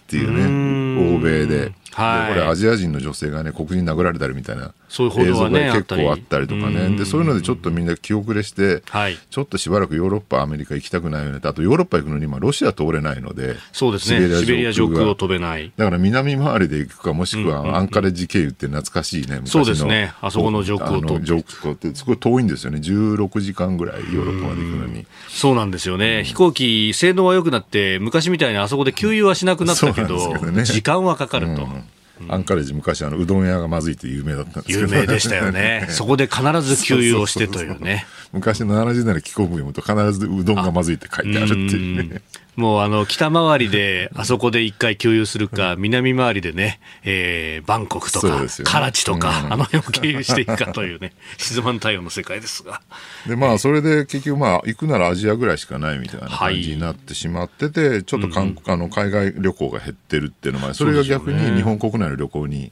[0.08, 1.72] ていうね、欧米で。
[1.94, 6.96] はい、これアジア人の女性がね黒人殴られたりみたいな映像が結構あったりとかね。
[6.96, 11.40] でそういうのでちょっとみんな気遅れして、はい、ちょっとしばらくヨーロッパアメリカ行きたくないよね。
[11.42, 14.30] あとヨーロッパ行くのに今ロシア通れないのでそうですね。
[14.38, 15.72] シベリア上空を飛べない。
[15.76, 20.14] だから南回りで行くかもしくはアンカレッジ経由って懐かしいね、そうですね。
[20.22, 22.78] あそこの上空を飛上空ってすごい遠いんですよね。
[22.78, 25.08] 16時間ぐらいヨーロッパまで行くのに。
[25.30, 31.64] そうなんですよね、飛行機性能は良くなって昔みたいにあそこで給油はしなくなったけど、ね、時間はかかると。
[31.64, 31.84] うん
[32.30, 35.86] アンカレッジ昔あのうどん屋がまずいって有名だったんです有名でしたよね。
[35.94, 38.08] そこで必ず給油をしてというね。
[38.34, 42.22] 昔の70年代の気候部読むと必ずうどんがまずいって書いてあるっていうね
[42.58, 52.82] もうあの北回りであそこで一回給油するか、南回りでね、えー、バンコクとか、ね、カラチとか、うん、あの辺を経由していくかというね、静まん太陽の世界ですが。
[53.28, 62.72] で、まあ、それで結局、まあ、行くならアジアぐらいしかないみたいな感じになってしまってて、はい、ちょっと韓、うん、あの海外旅行が減ってるっていうのも、それが逆に日本国内の旅行に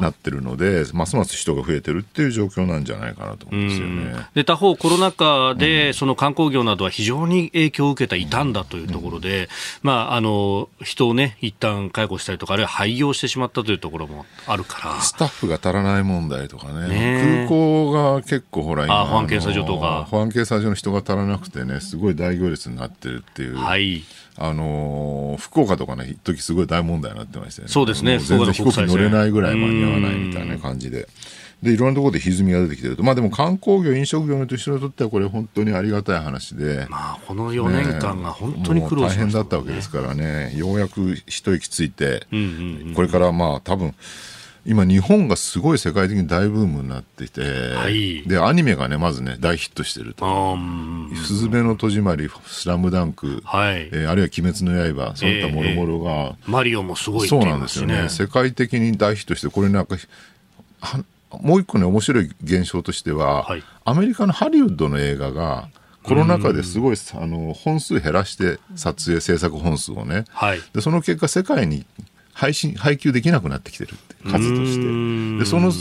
[0.00, 4.26] なってるので、ますます人が増えてるっていう状況なんじゃないかなと思うんですよね。
[4.34, 9.48] で他方、コロナ禍で、その観光業などは非常に影響を受けた傷んだというところで、
[9.82, 15.00] まあ、あの人をね、一旦解雇したりとか、あるいは廃業してしまったというところもあるから。
[15.00, 20.06] スタッフが足らない問題とかね、ね空港が結構ほら今あ保安検査場とか。
[20.10, 23.56] 保安検査場の人が足らなくてね、すごい大行列になってるっていう。
[23.56, 24.04] はい
[24.38, 27.72] あのー福岡とかね、一時すごい大問題になってましたよね。
[27.72, 31.08] そうですねも全然飛行機乗れないぐらい間に合わないうんみたいな感じで。
[31.62, 33.02] で、いろんなところで歪みが出てきてると。
[33.02, 36.86] まあでも観光業、飲食業の人にとってはこれ本当にありがたい話で。
[36.90, 40.54] まあ、この4年間が本当に苦労しました変だったわけですからね。
[40.56, 43.94] ようやく一息ついて、うんうんうんこれからまあ多分、
[44.66, 48.22] 今日本がすごい世界的に大ブームになっていて、はい。
[48.26, 50.58] で、アニメがね、まずね、大ヒットしてると。
[51.24, 53.88] すずめの戸締まり、スラムダンク、はい。
[53.92, 58.08] えーあるいは鬼滅の刃、そういったもろもろが、マリオもすごいそうなんですよね。
[58.08, 59.96] 世界的に大ヒットして、これなんか、
[60.80, 63.62] はもう一個ね、面白い現象としては、はい。
[63.84, 65.68] アメリカのハリウッドの映画が、
[66.02, 70.60] コロナ禍ですごいあの本数減らして撮影制作本数をね、はい。
[70.72, 71.84] でその結果世界に
[72.36, 75.38] 配信配給できなくなってきてるって数として。
[75.38, 75.72] でその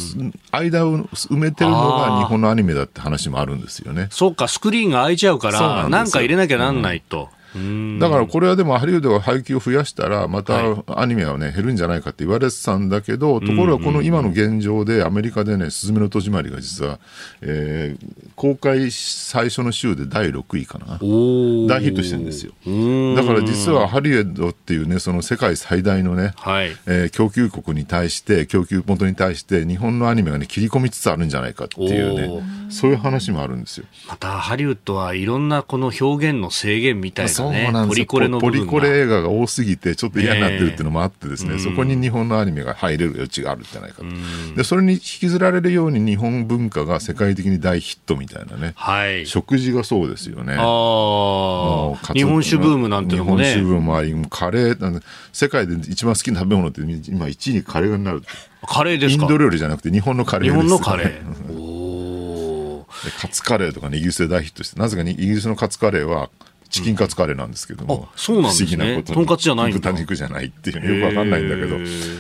[0.51, 4.08] 間を埋めてるのが日本のアニメだって話もあるんですよね。
[4.10, 7.24] そうか、スクリーンが空いちゃうから、なんか入れなきゃなんないと。
[7.24, 7.45] うん
[7.99, 16.99] だからこれはでもハリウッドが配給を増やしたらまはたアニメはね減るんじゃないかって言われてたんだけどところがこの今の現状でアメリカでね「すずめの戸締まり」が実は、
[17.41, 20.97] えー公開最初の週で第6位かな。
[20.97, 20.99] 大
[21.82, 22.51] ヒットしてるんですよ。
[22.68, 23.16] うん。
[23.16, 26.76] だから実はハリウッドっていうねその世界最大のねはい。
[26.86, 33.86] えー供給国に対して供給元に対して日本のアニメがね切り込みつつあるんじゃないかっていうおねそういう話もあるんですよ。
[34.08, 38.06] また、ハリウッドはいろんなこの表現の制限みたいそうなんですよ。
[38.08, 44.06] ポリコレの部ポリコレ映画が多すぎてちょっと嫌になってるっていうのもあってですね、ねえそこに日本のアニメが入れる余地があるんじゃないかと、
[44.56, 49.26] でそれに引きずられるように日本文化が世界的に大ヒットみたいなね、はい。
[49.26, 50.56] 食事がそうですよね。
[50.58, 53.46] ああ、日本酒ブームなんてのもね。
[53.46, 55.02] 日本酒ブームもありカレー
[55.34, 58.22] 世界で一番好きな食べ物って今1位にカレーになる
[58.68, 59.24] カレーですか？
[59.24, 60.72] インド料理じゃなくて日本のカレ日ーです。
[60.72, 61.52] よね本のカレー。
[61.54, 63.06] おー。
[63.06, 66.30] でカツカレーとかねイギリスで大ヒットしてなぜかにイギリスのカツカレーは
[66.76, 68.69] チキンカツカレーなんですけども、あそうなんですね。
[68.69, 69.15] 不思議なことに。
[69.15, 70.99] とんかつじゃない豚肉じゃないっていう。
[71.01, 71.78] よくわかんないんだけど。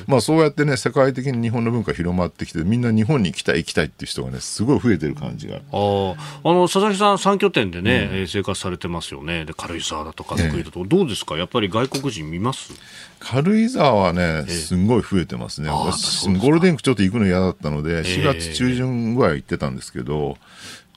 [0.07, 6.15] まあそうやってね世界的に日本の文化広まってきてみんな日本に行きたい行きたいっていう人がねすごい増えてる感じがあー。
[6.43, 12.73] あの佐々木さん、3拠点でね、えー生活されてますよね、で軽井沢だとか福井だとか、どうですか、やっぱり外国人見ます？
[13.19, 15.69] 軽井沢はねすんごい増えてますね。
[15.69, 16.45] あー私そうですか。
[16.47, 20.37] ゴールデンウィークちょっと行くの嫌だったのでえ4月中旬ぐらい行ってたんですけど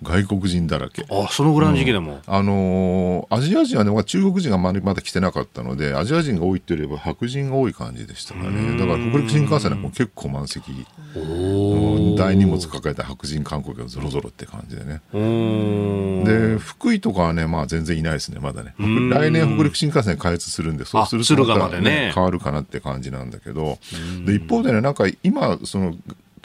[0.03, 1.05] 外国人だらけ。
[1.11, 2.21] あそのぐらいの時期でも。
[2.27, 8.79] あのーアジア人はね、まあ中国人がまだまだ来てなかったので、アジア人が多いっていうよりは白人が多い感じでしたかね。
[8.79, 10.87] だから北陸新幹線なんかも結構満席、
[11.17, 15.01] お大荷物抱えた白人観光客がゾロゾロって感じでね。
[15.13, 18.75] で、福井とかはね、まあ全然いないですね、まだね。
[18.79, 19.11] ん。
[19.11, 22.13] 来年北陸新幹線開通するんで、そうするとまたまでね。
[22.15, 23.79] 変わるかなって感じなんだけど、
[24.25, 25.95] で、一方でね、なんか今、その、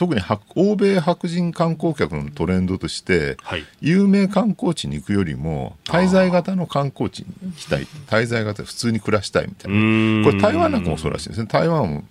[0.04, 3.66] 特に白欧米白人観光客のトレンドとして、はい。
[3.80, 7.88] 有名観光地に行くよりも滞在型の観光地に行きたい。
[8.08, 9.76] 滞在型普通に暮らしたいみたいう
[10.22, 11.47] なこれ台湾なんかもそうらしいですね。
[11.47, 12.04] 台湾も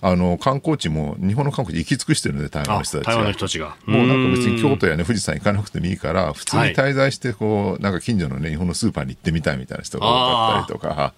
[0.00, 3.76] あの観光地も日本の観光地行き尽くしてるので台湾あの人たち台湾のが人たちが。
[3.84, 11.12] もうなんか別に京都都やね富士山行かなくてもいいから普通に滞在してこうなんか近所のね日本のスーパーに行ってみたいみたいな人が多かったりとか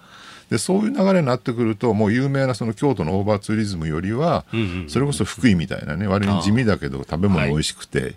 [0.49, 4.45] でそういう流れになってくるともう有名なその京都のオーバーツーリズムよりは
[4.87, 8.15] それこそ福井みたいなね割に地味だけど食べ物美味しくて、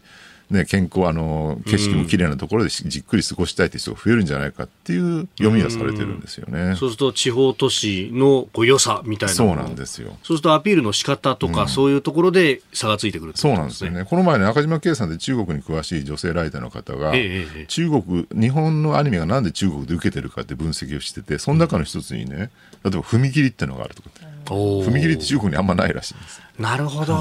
[0.52, 6.76] ね、健康あの景色も綺麗なところでじっくり過ごしたいって人が増えるんじゃないかっていう読みはされてるんですよね。
[6.76, 10.10] そうすると地方都市のこう良さみたいなそうなんですよ。
[10.22, 14.04] そうするとアピールの仕方とか、そういうところで差がついてくるってそうなんですよね。
[14.04, 17.66] この前ね、中島圭さんで中国に詳しい女性ライターの方が、ええええ。
[17.66, 26.42] 中国、日本のアニメがなんで中国で受けてるかって分析をしてて、その中の一つにね、例えば踏切ってのがあるとかって、踏切って中国にあんまないらしいんです。
[26.58, 27.16] なるほど。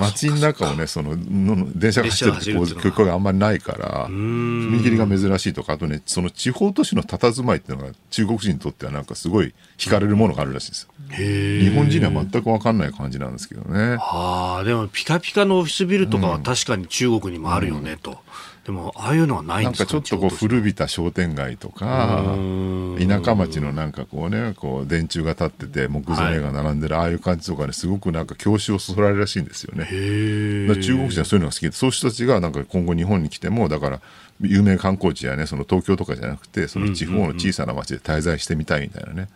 [0.00, 13.96] 街の中をね、その、の電車が走ってるってがあんまりないから、踏切が珍しいとか、あとね、その地方都市の佇まいっていうのが中国人にとってはなんかすごい惹かれるものがあるらしいです日本人には全く分かんない感じなんですけどね。
[14.00, 18.18] ああ、でもピカピカのオフィスビルとかは確かに中国にもあるよね、と。
[18.64, 19.86] でも、ああいうのはないんなんですか？
[19.86, 22.96] かちょっとこう古びた商店街とかうん。
[22.98, 29.86] 田舎町のなんかこうねこう電柱が立ってて木造の絵が並んでる、ああいう感じとかねすごくなんか郷愁をそそられるらしいんですよね。
[29.90, 31.60] 中国人はそういうのが好き。
[31.60, 34.00] でそういう人たちがなんか今後日本に来てもだから
[34.40, 39.28] 有名観光地やねその東京とかじゃなくてその地方の小さな町で滞在してみたいみたいなね、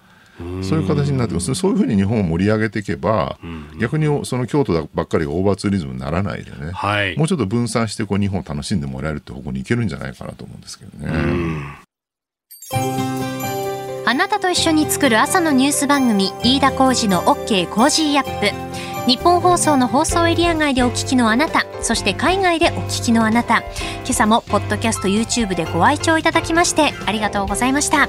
[0.63, 1.55] そういう形になってます。
[1.55, 3.39] そういうふうに日本を盛り上げていけば、
[3.81, 11.13] 逆にその京都ばっかりがオーバーツーリズムにならないでね、はい、もうちょっと分散してこう日本を楽しんでもらえるって方向にいけるんじゃないかなと思うんですけどね。
[14.07, 18.79] あなたと一緒に作る朝のニュース番組飯田浩司の OK コージーアップ。
[19.07, 23.63] ニッポン放送の放送エリア外でお聞きのあなたそして海外でお聞きのあなた。
[24.09, 28.09] 今朝もポッドキャスト YouTube でご愛聴いただきましてありがとうございました